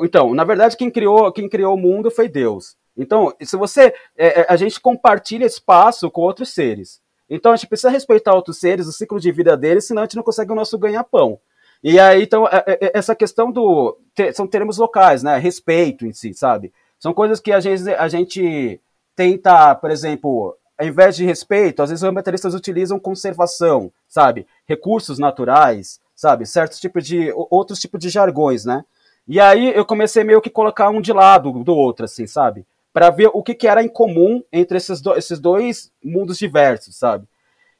então, 0.00 0.34
na 0.34 0.42
verdade, 0.42 0.76
quem 0.76 0.90
criou, 0.90 1.30
quem 1.30 1.48
criou 1.48 1.72
o 1.72 1.80
mundo 1.80 2.10
foi 2.10 2.28
Deus. 2.28 2.76
Então, 2.96 3.32
se 3.40 3.56
você. 3.56 3.94
É, 4.16 4.40
é, 4.40 4.46
a 4.48 4.56
gente 4.56 4.80
compartilha 4.80 5.46
espaço 5.46 6.10
com 6.10 6.22
outros 6.22 6.52
seres. 6.52 7.00
Então, 7.30 7.52
a 7.52 7.56
gente 7.56 7.68
precisa 7.68 7.90
respeitar 7.90 8.34
outros 8.34 8.58
seres, 8.58 8.88
o 8.88 8.92
ciclo 8.92 9.20
de 9.20 9.30
vida 9.30 9.56
deles, 9.56 9.86
senão 9.86 10.02
a 10.02 10.04
gente 10.04 10.16
não 10.16 10.24
consegue 10.24 10.50
o 10.50 10.56
nosso 10.56 10.76
ganha-pão. 10.76 11.38
E 11.84 12.00
aí, 12.00 12.22
então, 12.22 12.48
é, 12.48 12.64
é, 12.66 12.92
essa 12.94 13.14
questão 13.14 13.52
do. 13.52 13.98
São 14.32 14.46
termos 14.46 14.78
locais, 14.78 15.22
né? 15.22 15.36
Respeito 15.36 16.06
em 16.06 16.14
si, 16.14 16.32
sabe? 16.32 16.72
São 16.98 17.12
coisas 17.12 17.40
que 17.40 17.52
a 17.52 17.60
gente, 17.60 17.90
a 17.90 18.08
gente 18.08 18.80
tenta, 19.14 19.74
por 19.74 19.90
exemplo, 19.90 20.56
ao 20.78 20.86
invés 20.86 21.14
de 21.14 21.26
respeito, 21.26 21.82
às 21.82 21.90
vezes 21.90 22.02
os 22.02 22.08
ambientalistas 22.08 22.54
utilizam 22.54 22.98
conservação, 22.98 23.92
sabe? 24.08 24.46
Recursos 24.66 25.18
naturais, 25.18 26.00
sabe? 26.16 26.46
Certos 26.46 26.80
tipos 26.80 27.06
de. 27.06 27.30
outros 27.50 27.78
tipos 27.78 28.00
de 28.00 28.08
jargões, 28.08 28.64
né? 28.64 28.82
E 29.28 29.38
aí 29.38 29.70
eu 29.74 29.84
comecei 29.84 30.24
meio 30.24 30.40
que 30.40 30.48
colocar 30.48 30.88
um 30.88 31.02
de 31.02 31.12
lado 31.12 31.52
do 31.62 31.74
outro, 31.74 32.06
assim, 32.06 32.26
sabe? 32.26 32.64
Para 32.94 33.10
ver 33.10 33.28
o 33.34 33.42
que, 33.42 33.54
que 33.54 33.68
era 33.68 33.82
em 33.82 33.88
comum 33.88 34.42
entre 34.50 34.78
esses, 34.78 35.02
do, 35.02 35.14
esses 35.14 35.38
dois 35.38 35.92
mundos 36.02 36.38
diversos, 36.38 36.96
sabe? 36.96 37.26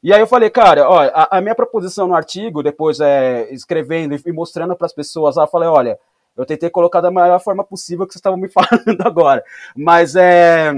E 0.05 0.13
aí 0.13 0.21
eu 0.21 0.27
falei, 0.27 0.51
cara, 0.51 0.87
ó, 0.87 1.01
a, 1.01 1.39
a 1.39 1.41
minha 1.41 1.55
proposição 1.55 2.07
no 2.07 2.15
artigo, 2.15 2.63
depois 2.63 3.01
é, 3.01 3.49
escrevendo 3.51 4.15
e 4.15 4.33
mostrando 4.33 4.77
para 4.77 4.85
as 4.85 4.93
pessoas, 4.93 5.39
eu 5.39 5.47
falei, 5.47 5.67
olha, 5.67 5.99
eu 6.37 6.45
tentei 6.45 6.69
colocar 6.69 7.01
da 7.01 7.11
melhor 7.11 7.41
forma 7.41 7.65
possível 7.65 8.07
que 8.07 8.13
vocês 8.13 8.21
estavam 8.21 8.39
me 8.39 8.47
falando 8.53 9.01
agora, 9.03 9.43
mas 9.75 10.15
é, 10.15 10.73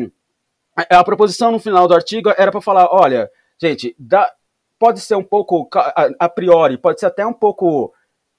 a, 0.76 1.00
a 1.00 1.04
proposição 1.04 1.50
no 1.50 1.58
final 1.58 1.88
do 1.88 1.94
artigo 1.94 2.32
era 2.38 2.52
para 2.52 2.60
falar, 2.60 2.86
olha, 2.88 3.28
gente, 3.60 3.96
dá, 3.98 4.32
pode 4.78 5.00
ser 5.00 5.16
um 5.16 5.24
pouco 5.24 5.68
a, 5.74 6.08
a 6.20 6.28
priori, 6.28 6.78
pode 6.78 7.00
ser 7.00 7.06
até 7.06 7.26
um 7.26 7.32
pouco 7.32 7.92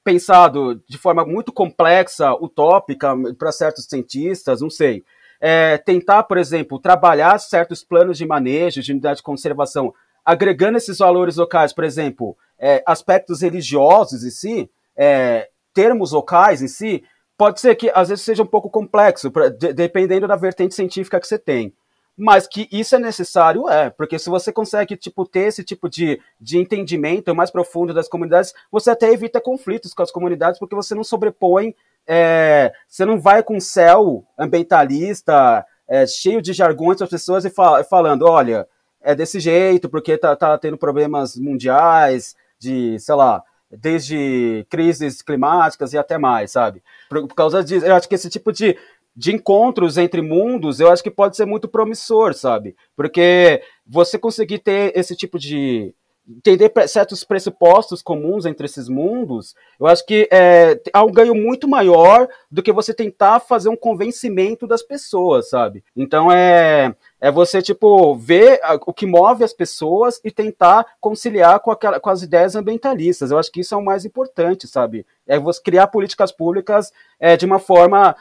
pensado 0.06 0.82
de 0.88 0.97
forma 0.97 1.26
muito 1.26 1.52
complexa, 1.52 2.32
utópica 2.36 3.13
para 3.38 3.52
certos 3.52 3.84
cientistas, 3.89 4.62
não 4.62 4.69
sei. 4.69 5.04
É, 5.41 5.78
tentar, 5.78 6.23
por 6.23 6.38
exemplo, 6.38 6.80
trabalhar 6.80 7.38
certos 7.39 7.84
planos 7.84 8.17
de 8.17 8.26
manejo, 8.26 8.82
de 8.82 8.93
unidade 8.93 9.17
de 9.17 9.23
conservação, 9.23 9.93
agregando 10.28 10.78
esses 10.78 10.98
valores 10.98 11.38
locais, 11.38 11.72
por 11.72 11.86
exemplo, 11.86 12.36
é, 12.60 12.84
aspectos 12.86 13.42
religiosos 13.42 14.26
em 14.26 14.30
si, 14.30 14.70
é, 14.94 15.48
termos 15.74 16.12
locais 16.12 16.62
em 16.62 16.68
si, 16.68 17.02
pode 17.38 17.62
ser 17.62 17.74
que 17.76 17.90
às 17.96 18.10
vezes 18.10 18.26
seja 18.26 18.44
um 18.44 18.48
pouco 18.48 18.70
complexo, 18.70 19.32
pra, 19.32 19.48
de, 19.48 19.72
dependendo 19.72 20.28
da 20.28 20.36
vertente 20.36 20.76
científica 20.76 21.18
que 21.18 21.26
você 21.26 21.40
tem. 21.40 21.74
Mas 22.18 22.46
que 22.46 22.68
isso 22.70 22.94
é 22.94 23.00
necessário, 23.00 23.70
é, 23.70 23.90
porque 23.90 24.20
se 24.20 24.30
você 24.30 24.52
consegue, 24.52 24.98
tipo, 24.98 25.24
ter 25.26 25.48
esse 25.48 25.63
tipo 25.63 25.88
de, 25.88 26.20
de 26.42 26.58
entendimento 26.58 27.34
mais 27.34 27.50
profundo 27.50 27.94
das 27.94 28.10
comunidades, 28.10 28.54
você 28.70 28.90
até 28.90 29.10
evita 29.10 29.40
conflitos 29.40 29.94
com 29.94 30.04
as 30.04 30.12
comunidades, 30.12 30.60
porque 30.60 30.76
você 30.76 30.94
não 30.94 31.06
sobrepõe, 31.06 31.74
é, 32.06 32.74
você 32.86 33.06
não 33.06 33.18
vai 33.18 33.42
com 33.42 33.62
céu 33.62 34.26
ambientalista, 34.38 35.66
é, 35.88 36.06
cheio 36.06 36.42
de 36.42 36.52
jargões 36.52 37.02
as 37.02 37.10
pessoas 37.10 37.46
e 37.46 37.50
fal 37.50 37.82
falando, 37.86 38.26
olha, 38.26 38.68
é 39.08 39.15
desse 39.15 39.39
jeito, 39.39 39.88
porque 39.89 40.17
tá, 40.17 40.36
tá 40.36 40.58
tendo 40.58 40.78
problemas 40.78 41.38
mundiais, 41.38 42.36
de, 42.60 43.00
sei 43.00 43.15
lá, 43.15 43.41
desde 43.72 44.65
crises 44.70 45.22
climáticas 45.22 45.93
e 45.93 45.98
até 45.98 46.17
mais, 46.17 46.52
sabe? 46.52 46.84
Por, 47.10 47.26
por 47.26 47.34
causa 47.34 47.63
disso, 47.63 47.86
eu 47.86 47.96
acho 47.96 48.10
que 48.10 48.15
esse 48.15 48.30
tipo 48.30 48.52
de, 48.52 48.78
de 49.15 49.34
encontros 49.34 49.98
entre 49.98 50.22
mundos, 50.22 50.82
eu 50.82 50.91
acho 50.91 51.02
que 51.02 51.10
pode 51.10 51.38
ser 51.38 51.46
muito 51.46 51.70
promissor, 51.70 52.34
sabe? 52.34 52.76
Porque 52.98 53.63
você 53.86 54.20
conseguir 54.20 54.60
ter 54.60 54.91
esse 54.93 55.15
tipo 55.15 55.39
de. 55.39 55.96
Entender 56.30 56.72
certos 56.88 57.24
pressupostos 57.24 58.02
comuns 58.02 58.46
entre 58.46 58.66
esses 58.66 58.90
mundos, 58.90 59.56
eu 59.80 59.88
acho 59.88 60.06
que 60.06 60.28
é, 60.32 60.80
há 60.92 61.04
um 61.04 61.12
ganho 61.12 61.34
muito 61.34 61.68
maior 61.68 62.28
do 62.52 62.62
que 62.62 62.74
você 62.74 62.94
tentar 62.94 63.40
fazer 63.40 63.70
um 63.70 63.78
convencimento 63.78 64.68
das 64.68 64.84
pessoas, 64.84 65.50
sabe? 65.50 65.84
Então 65.96 66.32
é. 66.32 66.94
É 67.20 67.32
você, 67.32 67.63
tipo, 67.63 68.16
ver 68.16 68.60
o 68.86 68.94
que 68.94 69.08
move 69.08 69.44
as 69.44 69.52
pessoas 69.52 70.22
e 70.24 70.30
tentar 70.30 70.86
conciliar 71.02 71.60
com, 71.62 71.72
aquela, 71.72 72.00
com 72.00 72.12
as 72.12 72.22
ideias 72.22 72.56
ambientalistas. 72.56 73.32
Eu 73.32 73.40
acho 73.40 73.52
que 73.52 73.62
isso 73.62 73.74
é 73.74 73.78
o 73.78 73.84
mais 73.84 74.06
importante, 74.06 74.68
sabe? 74.68 75.04
É 75.26 75.40
você 75.40 75.60
criar 75.60 75.88
políticas 75.88 76.32
públicas 76.32 76.92
é, 77.20 77.36
de 77.36 77.44
uma 77.44 77.58
forma 77.58 78.16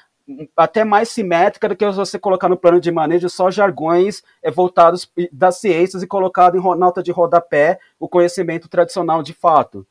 até 0.57 0.85
mais 0.85 1.09
simétrica 1.09 1.69
do 1.69 1.77
que 1.77 1.89
você 1.91 2.19
colocar 2.19 2.49
no 2.49 2.57
plano 2.57 2.81
de 2.81 2.91
manejo 2.91 3.29
só 3.29 3.51
jargões 3.51 4.23
é, 4.43 4.51
voltados 4.51 5.11
das 5.33 5.59
ciências 5.59 6.03
e 6.03 6.07
colocado 6.07 6.57
em 6.57 6.79
nota 6.79 7.03
de 7.03 7.13
rodapé 7.13 7.79
o 7.99 8.09
conhecimento 8.09 8.69
tradicional 8.69 9.23
de 9.23 9.33
fato. 9.33 9.87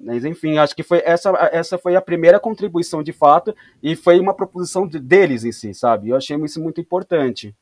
Mas, 0.00 0.24
enfim, 0.24 0.58
acho 0.58 0.76
que 0.76 0.82
foi 0.82 1.02
essa, 1.04 1.30
essa 1.52 1.76
foi 1.76 1.96
a 1.96 2.00
primeira 2.00 2.38
contribuição 2.38 3.02
de 3.02 3.12
fato 3.12 3.54
e 3.82 3.96
foi 3.96 4.20
uma 4.20 4.34
proposição 4.34 4.86
de, 4.86 5.00
deles 5.00 5.44
em 5.44 5.50
si, 5.50 5.74
sabe? 5.74 6.10
Eu 6.10 6.16
achei 6.16 6.36
isso 6.44 6.62
muito 6.62 6.80
importante. 6.80 7.54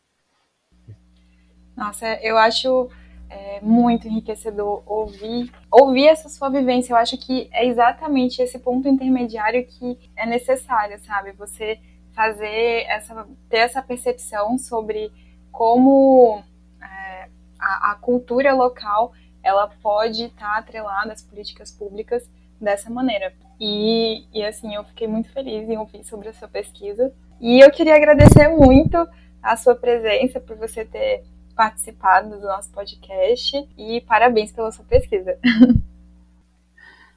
Nossa, 1.75 2.07
eu 2.23 2.37
acho 2.37 2.91
é, 3.31 3.61
muito 3.63 4.07
enriquecedor 4.07 4.83
ouvir, 4.87 5.51
ouvir 5.71 6.09
essa 6.09 6.29
sua 6.29 6.51
vivência. 6.51 6.93
Eu 6.93 6.97
acho 6.97 7.17
que 7.17 7.49
é 7.53 7.67
exatamente 7.67 8.43
esse 8.43 8.59
ponto 8.59 8.87
intermediário 8.87 9.67
que 9.67 10.11
é 10.15 10.27
necessário, 10.27 10.99
sabe? 10.99 11.33
Você 11.33 11.79
fazer 12.17 12.87
essa, 12.89 13.29
ter 13.51 13.59
essa 13.59 13.83
percepção 13.83 14.57
sobre 14.57 15.13
como 15.53 16.43
é, 16.83 17.29
a, 17.59 17.93
a 17.93 17.95
cultura 17.97 18.55
local 18.55 19.13
ela 19.43 19.69
pode 19.81 20.25
estar 20.25 20.55
tá 20.55 20.59
atrelada 20.59 21.13
às 21.13 21.23
políticas 21.23 21.71
públicas 21.71 22.29
dessa 22.61 22.91
maneira. 22.91 23.33
E, 23.61 24.25
e 24.33 24.43
assim, 24.43 24.75
eu 24.75 24.83
fiquei 24.85 25.07
muito 25.07 25.31
feliz 25.31 25.69
em 25.69 25.77
ouvir 25.77 26.03
sobre 26.05 26.29
a 26.31 26.33
sua 26.33 26.49
pesquisa. 26.49 27.13
E 27.41 27.61
eu 27.61 27.71
queria 27.71 27.95
agradecer 27.95 28.49
muito 28.49 28.97
a 29.43 29.57
sua 29.57 29.77
presença, 29.77 30.41
por 30.41 30.57
você 30.57 30.85
ter 30.85 31.23
participado 31.55 32.31
do 32.31 32.41
nosso 32.41 32.71
podcast 32.73 33.69
e 33.79 34.01
parabéns 34.01 34.51
pela 34.51 34.73
sua 34.73 34.85
pesquisa. 34.85 35.39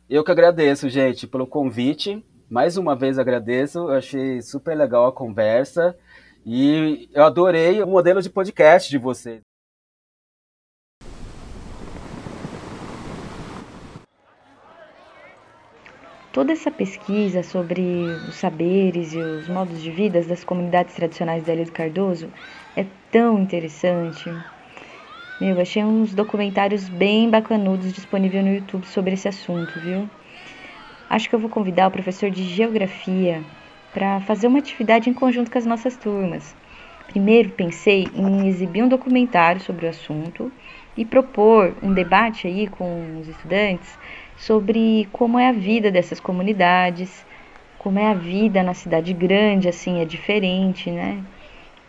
Eu 0.10 0.24
que 0.24 0.32
agradeço, 0.32 0.90
gente, 0.90 1.28
pelo 1.28 1.46
convite. 1.46 2.24
Mais 2.50 2.78
uma 2.78 2.96
vez 2.96 3.20
agradeço. 3.20 3.78
Eu 3.78 3.92
achei 3.92 4.42
super 4.42 4.76
legal 4.76 5.06
a 5.06 5.12
conversa 5.12 5.96
e 6.44 7.08
eu 7.14 7.24
adorei 7.24 7.82
o 7.84 7.88
modelo 7.88 8.22
de 8.22 8.30
podcast 8.30 8.90
de 8.90 8.98
vocês. 8.98 9.42
Toda 16.34 16.52
essa 16.54 16.72
pesquisa 16.72 17.44
sobre 17.44 17.82
os 18.28 18.36
saberes 18.36 19.14
e 19.14 19.18
os 19.20 19.48
modos 19.48 19.82
de 19.82 19.92
vida 19.92 20.24
das 20.24 20.44
comunidades 20.44 20.96
tradicionais 20.96 21.44
da 21.44 21.54
Ilha 21.54 21.66
do 21.66 21.72
Cardoso 21.72 22.32
é 22.76 22.86
tão 23.12 23.40
interessante. 23.40 24.32
Meu, 25.40 25.60
achei 25.60 25.84
uns 25.84 26.14
documentários 26.16 26.90
bem 26.90 27.30
bacanudos 27.30 27.94
disponíveis 27.94 28.44
no 28.44 28.54
YouTube 28.54 28.88
sobre 28.88 29.14
esse 29.14 29.28
assunto, 29.28 29.80
viu? 29.80 30.10
Acho 31.10 31.28
que 31.28 31.34
eu 31.34 31.40
vou 31.40 31.50
convidar 31.50 31.88
o 31.88 31.92
professor 31.92 32.30
de 32.30 32.44
Geografia 32.44 33.44
para 33.92 34.20
fazer 34.22 34.46
uma 34.46 34.60
atividade 34.60 35.10
em 35.10 35.14
conjunto 35.14 35.50
com 35.50 35.58
as 35.58 35.66
nossas 35.66 35.98
turmas. 35.98 36.56
Primeiro 37.08 37.50
pensei 37.50 38.12
em 38.14 38.48
exibir 38.48 38.84
um 38.84 38.88
documentário 38.88 39.60
sobre 39.60 39.88
o 39.88 39.90
assunto 39.90 40.52
e 40.96 41.04
propor 41.04 41.74
um 41.82 41.92
debate 41.92 42.46
aí 42.46 42.68
com 42.68 43.20
os 43.20 43.28
estudantes 43.28 43.98
sobre 44.38 45.08
como 45.12 45.40
é 45.40 45.50
a 45.50 45.52
vida 45.52 45.90
dessas 45.90 46.20
comunidades, 46.20 47.26
como 47.80 47.98
é 47.98 48.06
a 48.06 48.14
vida 48.14 48.62
na 48.62 48.76
cidade 48.76 49.12
grande, 49.12 49.68
assim, 49.68 50.02
é 50.02 50.06
diferente, 50.06 50.92
né? 50.92 51.24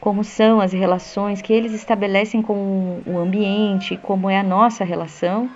Como 0.01 0.25
são 0.25 0.63
as 0.63 0.73
relações 0.73 1.43
que 1.43 1.53
eles 1.53 1.75
estabelecem 1.75 2.41
com 2.41 3.03
o 3.05 3.19
ambiente, 3.19 3.99
como 3.99 4.31
é 4.31 4.39
a 4.39 4.43
nossa 4.43 4.83
relação. 4.83 5.51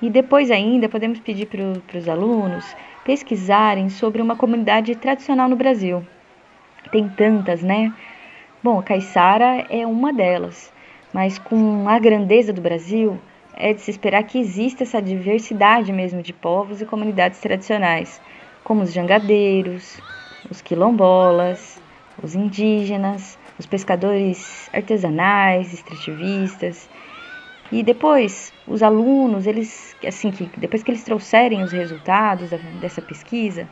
E 0.00 0.08
depois 0.08 0.50
ainda 0.50 0.88
podemos 0.88 1.18
pedir 1.18 1.46
para 1.46 1.98
os 1.98 2.08
alunos 2.08 2.76
pesquisarem 3.04 3.88
sobre 3.88 4.22
uma 4.22 4.36
comunidade 4.36 4.94
tradicional 4.94 5.48
no 5.48 5.56
Brasil. 5.56 6.04
Tem 6.90 7.08
tantas, 7.08 7.62
né? 7.62 7.92
Bom, 8.62 8.78
a 8.78 8.82
Caiçara 8.82 9.66
é 9.68 9.86
uma 9.86 10.12
delas, 10.12 10.72
mas 11.12 11.38
com 11.38 11.88
a 11.88 11.98
grandeza 11.98 12.52
do 12.52 12.60
Brasil, 12.60 13.18
é 13.54 13.72
de 13.72 13.80
se 13.80 13.90
esperar 13.90 14.22
que 14.22 14.38
exista 14.38 14.84
essa 14.84 15.02
diversidade 15.02 15.92
mesmo 15.92 16.22
de 16.22 16.32
povos 16.32 16.80
e 16.80 16.86
comunidades 16.86 17.40
tradicionais, 17.40 18.20
como 18.62 18.82
os 18.82 18.92
jangadeiros, 18.92 20.00
os 20.48 20.60
quilombolas, 20.60 21.82
os 22.22 22.34
indígenas, 22.34 23.38
os 23.58 23.66
pescadores 23.66 24.70
artesanais, 24.72 25.72
extrativistas. 25.72 26.88
E 27.70 27.82
depois, 27.82 28.52
os 28.66 28.82
alunos, 28.82 29.46
eles, 29.46 29.94
assim, 30.06 30.30
que 30.30 30.48
depois 30.58 30.82
que 30.82 30.90
eles 30.90 31.04
trouxerem 31.04 31.62
os 31.62 31.70
resultados 31.70 32.50
dessa 32.80 33.02
pesquisa, 33.02 33.68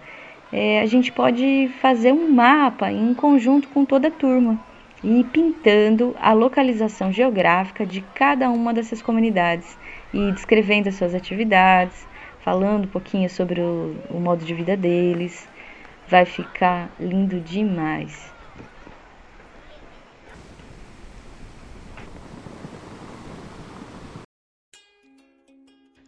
é, 0.53 0.81
a 0.81 0.87
gente 0.87 1.11
pode 1.11 1.71
fazer 1.81 2.13
um 2.13 2.31
mapa 2.31 2.93
em 2.93 3.15
conjunto 3.15 3.69
com 3.69 3.85
toda 3.85 4.09
a 4.09 4.11
turma 4.11 4.61
e 5.03 5.25
pintando 5.25 6.15
a 6.21 6.33
localização 6.33 7.11
geográfica 7.11 7.87
de 7.87 8.03
cada 8.15 8.51
uma 8.51 8.73
dessas 8.75 9.01
comunidades 9.01 9.79
e 10.13 10.31
descrevendo 10.33 10.89
as 10.89 10.97
suas 10.97 11.15
atividades, 11.15 12.07
falando 12.41 12.85
um 12.85 12.89
pouquinho 12.89 13.31
sobre 13.31 13.61
o, 13.61 13.97
o 14.11 14.21
modo 14.21 14.45
de 14.45 14.55
vida 14.55 14.77
deles. 14.77 15.49
Vai 16.09 16.25
ficar 16.25 16.91
lindo 17.01 17.41
demais. 17.41 18.36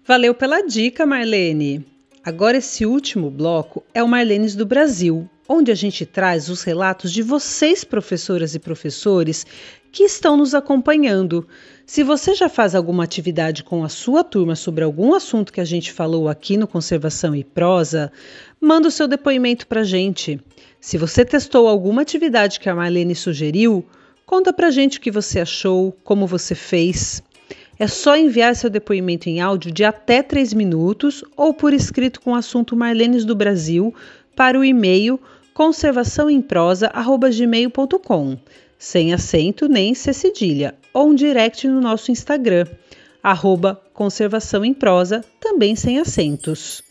Valeu 0.08 0.32
pela 0.32 0.62
dica, 0.62 1.04
Marlene. 1.04 1.84
Agora 2.24 2.56
esse 2.56 2.86
último 2.86 3.30
bloco 3.30 3.84
é 3.92 4.02
o 4.02 4.08
Marlenes 4.08 4.56
do 4.56 4.64
Brasil, 4.64 5.28
onde 5.46 5.70
a 5.70 5.74
gente 5.74 6.06
traz 6.06 6.48
os 6.48 6.62
relatos 6.62 7.12
de 7.12 7.20
vocês, 7.20 7.84
professoras 7.84 8.54
e 8.54 8.58
professores, 8.58 9.44
que 9.92 10.04
estão 10.04 10.34
nos 10.34 10.54
acompanhando. 10.54 11.46
Se 11.84 12.02
você 12.02 12.34
já 12.34 12.48
faz 12.48 12.74
alguma 12.74 13.04
atividade 13.04 13.62
com 13.62 13.84
a 13.84 13.90
sua 13.90 14.24
turma 14.24 14.56
sobre 14.56 14.82
algum 14.82 15.12
assunto 15.12 15.52
que 15.52 15.60
a 15.60 15.64
gente 15.66 15.92
falou 15.92 16.26
aqui 16.26 16.56
no 16.56 16.66
Conservação 16.66 17.36
e 17.36 17.44
Prosa, 17.44 18.10
manda 18.58 18.88
o 18.88 18.90
seu 18.90 19.06
depoimento 19.06 19.66
para 19.66 19.82
a 19.82 19.84
gente. 19.84 20.40
Se 20.80 20.96
você 20.96 21.22
testou 21.22 21.68
alguma 21.68 22.00
atividade 22.00 22.60
que 22.60 22.70
a 22.70 22.74
Marlene 22.74 23.14
sugeriu, 23.14 23.84
conta 24.24 24.54
para 24.54 24.68
a 24.68 24.70
gente 24.70 24.96
o 24.96 25.00
que 25.02 25.10
você 25.10 25.38
achou, 25.38 25.94
como 26.02 26.26
você 26.26 26.54
fez. 26.54 27.22
É 27.78 27.86
só 27.86 28.16
enviar 28.16 28.56
seu 28.56 28.68
depoimento 28.68 29.28
em 29.28 29.40
áudio 29.40 29.70
de 29.70 29.84
até 29.84 30.20
3 30.20 30.52
minutos 30.52 31.22
ou 31.36 31.54
por 31.54 31.72
escrito 31.72 32.20
com 32.20 32.32
o 32.32 32.34
assunto 32.34 32.74
Marlenes 32.74 33.24
do 33.24 33.36
Brasil 33.36 33.94
para 34.34 34.58
o 34.58 34.64
e-mail 34.64 35.20
conservaçãoemprosa.gmail.com, 35.54 38.36
sem 38.78 39.12
acento 39.12 39.68
nem 39.68 39.94
cedilha, 39.94 40.74
ou 40.92 41.10
um 41.10 41.14
direct 41.14 41.68
no 41.68 41.80
nosso 41.80 42.10
Instagram, 42.10 42.66
arroba 43.22 43.80
Conservação 43.92 44.64
em 44.64 44.74
Prosa, 44.74 45.24
também 45.40 45.76
sem 45.76 45.98
acentos. 45.98 46.82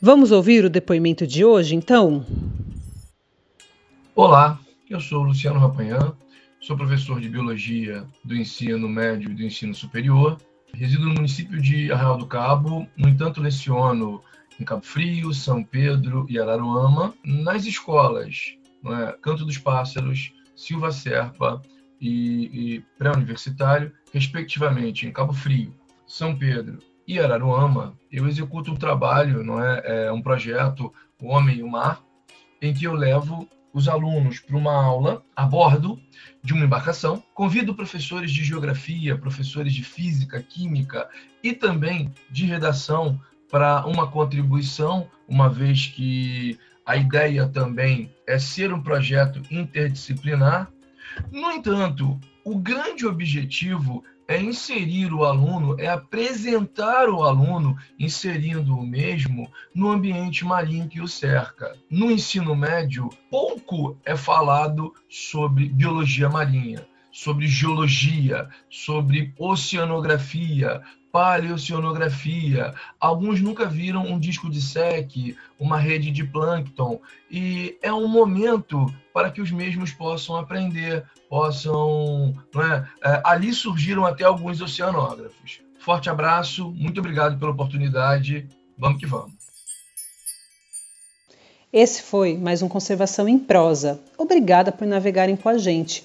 Vamos 0.00 0.32
ouvir 0.32 0.64
o 0.64 0.70
depoimento 0.70 1.26
de 1.26 1.44
hoje, 1.44 1.74
então? 1.74 2.24
Olá, 4.14 4.58
eu 4.88 5.00
sou 5.00 5.22
Luciano 5.22 5.58
Rapanhã, 5.58 6.14
sou 6.64 6.78
professor 6.78 7.20
de 7.20 7.28
Biologia 7.28 8.06
do 8.24 8.34
ensino 8.34 8.88
médio 8.88 9.30
e 9.30 9.34
do 9.34 9.42
ensino 9.42 9.74
superior, 9.74 10.38
resido 10.72 11.04
no 11.04 11.12
município 11.12 11.60
de 11.60 11.92
Arraial 11.92 12.16
do 12.16 12.26
Cabo, 12.26 12.88
no 12.96 13.06
entanto 13.06 13.42
leciono 13.42 14.22
em 14.58 14.64
Cabo 14.64 14.82
Frio, 14.82 15.34
São 15.34 15.62
Pedro 15.62 16.24
e 16.26 16.38
Araruama, 16.38 17.12
nas 17.22 17.66
escolas 17.66 18.56
é? 18.86 19.12
Canto 19.20 19.44
dos 19.44 19.58
Pássaros, 19.58 20.32
Silva 20.56 20.90
Serpa 20.90 21.60
e, 22.00 22.76
e 22.76 22.80
pré-universitário, 22.96 23.92
respectivamente, 24.10 25.06
em 25.06 25.12
Cabo 25.12 25.34
Frio, 25.34 25.74
São 26.06 26.34
Pedro 26.34 26.78
e 27.06 27.20
Araruama, 27.20 27.94
eu 28.10 28.26
executo 28.26 28.72
um 28.72 28.76
trabalho, 28.76 29.44
não 29.44 29.62
é, 29.62 30.06
é 30.06 30.12
um 30.12 30.22
projeto 30.22 30.90
O 31.20 31.28
Homem 31.28 31.58
e 31.58 31.62
o 31.62 31.68
Mar, 31.68 32.02
em 32.62 32.72
que 32.72 32.86
eu 32.86 32.94
levo 32.94 33.46
os 33.74 33.88
alunos 33.88 34.38
para 34.38 34.56
uma 34.56 34.72
aula 34.72 35.22
a 35.34 35.44
bordo 35.44 36.00
de 36.42 36.54
uma 36.54 36.64
embarcação. 36.64 37.22
Convido 37.34 37.74
professores 37.74 38.30
de 38.30 38.44
geografia, 38.44 39.18
professores 39.18 39.74
de 39.74 39.82
física, 39.82 40.40
química 40.40 41.08
e 41.42 41.52
também 41.52 42.14
de 42.30 42.46
redação 42.46 43.20
para 43.50 43.84
uma 43.84 44.06
contribuição, 44.06 45.10
uma 45.28 45.48
vez 45.48 45.88
que 45.88 46.56
a 46.86 46.96
ideia 46.96 47.48
também 47.48 48.14
é 48.26 48.38
ser 48.38 48.72
um 48.72 48.80
projeto 48.80 49.42
interdisciplinar. 49.50 50.70
No 51.32 51.50
entanto, 51.50 52.18
o 52.44 52.56
grande 52.58 53.06
objetivo 53.06 54.04
é 54.26 54.40
inserir 54.40 55.12
o 55.12 55.24
aluno, 55.24 55.78
é 55.78 55.88
apresentar 55.88 57.08
o 57.08 57.22
aluno, 57.22 57.76
inserindo 57.98 58.76
o 58.76 58.86
mesmo 58.86 59.50
no 59.74 59.90
ambiente 59.90 60.44
marinho 60.44 60.88
que 60.88 61.00
o 61.00 61.08
cerca. 61.08 61.76
No 61.90 62.10
ensino 62.10 62.54
médio, 62.54 63.08
pouco 63.30 63.98
é 64.04 64.16
falado 64.16 64.92
sobre 65.08 65.68
biologia 65.68 66.28
marinha, 66.28 66.86
sobre 67.12 67.46
geologia, 67.46 68.48
sobre 68.70 69.32
oceanografia, 69.38 70.82
paleoceanografia. 71.14 72.74
Alguns 72.98 73.40
nunca 73.40 73.66
viram 73.66 74.04
um 74.04 74.18
disco 74.18 74.50
de 74.50 74.60
sec, 74.60 75.36
uma 75.60 75.78
rede 75.78 76.10
de 76.10 76.24
plâncton, 76.24 77.00
e 77.30 77.78
é 77.80 77.92
um 77.92 78.08
momento 78.08 78.92
para 79.12 79.30
que 79.30 79.40
os 79.40 79.52
mesmos 79.52 79.92
possam 79.92 80.36
aprender, 80.36 81.04
possam. 81.30 82.34
É? 82.56 83.10
É, 83.12 83.22
ali 83.24 83.54
surgiram 83.54 84.04
até 84.04 84.24
alguns 84.24 84.60
oceanógrafos. 84.60 85.60
Forte 85.78 86.10
abraço, 86.10 86.72
muito 86.72 86.98
obrigado 86.98 87.38
pela 87.38 87.52
oportunidade. 87.52 88.48
Vamos 88.76 88.98
que 88.98 89.06
vamos. 89.06 89.34
Esse 91.72 92.02
foi 92.02 92.36
mais 92.36 92.60
um 92.60 92.68
Conservação 92.68 93.28
em 93.28 93.38
Prosa. 93.38 94.00
Obrigada 94.18 94.72
por 94.72 94.84
navegarem 94.84 95.36
com 95.36 95.48
a 95.48 95.58
gente. 95.58 96.04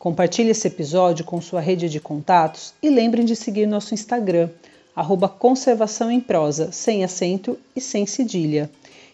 Compartilhe 0.00 0.48
esse 0.48 0.66
episódio 0.66 1.26
com 1.26 1.42
sua 1.42 1.60
rede 1.60 1.86
de 1.86 2.00
contatos 2.00 2.72
e 2.82 2.88
lembrem 2.88 3.22
de 3.22 3.36
seguir 3.36 3.66
nosso 3.66 3.92
Instagram, 3.92 4.48
arroba 4.96 5.28
Conservação 5.28 6.10
em 6.10 6.18
Prosa, 6.18 6.72
sem 6.72 7.04
acento 7.04 7.58
e 7.76 7.82
sem 7.82 8.06
cedilha. 8.06 8.70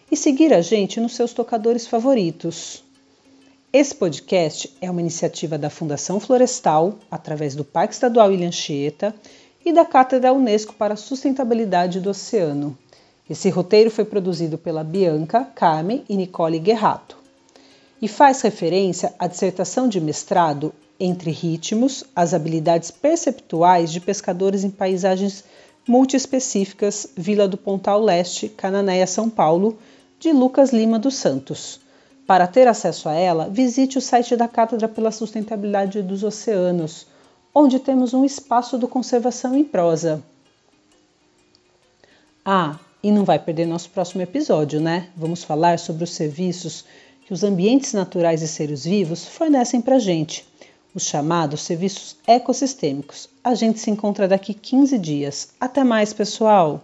E 0.09 0.15
seguir 0.15 0.53
a 0.53 0.61
gente 0.61 1.01
nos 1.01 1.13
seus 1.13 1.33
tocadores 1.33 1.85
favoritos. 1.85 2.85
Esse 3.73 3.93
podcast 3.93 4.73
é 4.79 4.89
uma 4.89 5.01
iniciativa 5.01 5.57
da 5.57 5.69
Fundação 5.69 6.21
Florestal, 6.21 6.97
através 7.11 7.53
do 7.53 7.65
Parque 7.65 7.93
Estadual 7.93 8.31
Ilha 8.31 8.47
Anchieta 8.47 9.13
e 9.65 9.73
da 9.73 9.83
Cátedra 9.83 10.31
Unesco 10.31 10.73
para 10.73 10.93
a 10.93 10.97
Sustentabilidade 10.97 11.99
do 11.99 12.11
Oceano. 12.11 12.77
Esse 13.29 13.49
roteiro 13.49 13.91
foi 13.91 14.05
produzido 14.05 14.57
pela 14.57 14.85
Bianca, 14.85 15.43
Carmen 15.53 16.05
e 16.07 16.15
Nicole 16.15 16.59
Guerrato 16.59 17.26
e 18.01 18.07
faz 18.07 18.41
referência 18.41 19.13
à 19.17 19.27
dissertação 19.27 19.87
de 19.87 19.99
mestrado 19.99 20.73
entre 20.99 21.31
ritmos, 21.31 22.03
as 22.15 22.33
habilidades 22.33 22.91
perceptuais 22.91 23.91
de 23.91 23.99
pescadores 23.99 24.63
em 24.63 24.69
paisagens 24.69 25.43
multiespecíficas, 25.87 27.07
Vila 27.15 27.47
do 27.47 27.57
Pontal 27.57 28.01
Leste, 28.01 28.49
Cananéia, 28.49 29.07
São 29.07 29.29
Paulo, 29.29 29.77
de 30.19 30.31
Lucas 30.31 30.71
Lima 30.71 30.99
dos 30.99 31.15
Santos. 31.15 31.79
Para 32.25 32.45
ter 32.45 32.67
acesso 32.67 33.07
a 33.07 33.13
ela, 33.13 33.47
visite 33.49 33.97
o 33.97 34.01
site 34.01 34.35
da 34.35 34.47
Cátedra 34.47 34.87
pela 34.87 35.11
Sustentabilidade 35.11 36.01
dos 36.01 36.23
Oceanos, 36.23 37.07
onde 37.55 37.79
temos 37.79 38.13
um 38.13 38.25
espaço 38.25 38.77
do 38.77 38.87
Conservação 38.87 39.55
em 39.55 39.63
Prosa. 39.63 40.21
Ah, 42.43 42.77
e 43.01 43.11
não 43.11 43.23
vai 43.23 43.39
perder 43.39 43.65
nosso 43.65 43.89
próximo 43.89 44.21
episódio, 44.21 44.81
né? 44.81 45.09
Vamos 45.15 45.43
falar 45.43 45.79
sobre 45.79 46.03
os 46.03 46.11
serviços 46.11 46.83
que 47.27 47.33
os 47.33 47.43
ambientes 47.43 47.91
naturais 47.91 48.41
e 48.41 48.47
seres 48.47 48.85
vivos 48.85 49.27
fornecem 49.27 49.81
para 49.81 49.97
a 49.97 49.99
gente, 49.99 50.47
os 50.95 51.03
chamados 51.03 51.59
serviços 51.59 52.15
ecossistêmicos. 52.25 53.27
A 53.43 53.53
gente 53.53 53.81
se 53.81 53.91
encontra 53.91 54.29
daqui 54.29 54.53
15 54.53 54.97
dias. 54.97 55.49
Até 55.59 55.83
mais, 55.83 56.13
pessoal! 56.13 56.81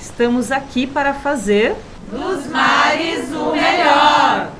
Estamos 0.00 0.52
aqui 0.52 0.86
para 0.86 1.12
fazer 1.12 1.74
dos 2.12 2.46
mares 2.46 3.28
o 3.32 3.50
melhor! 3.50 4.53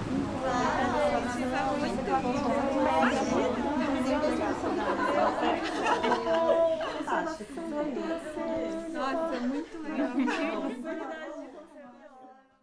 Thank 10.27 10.41
you. 10.41 10.74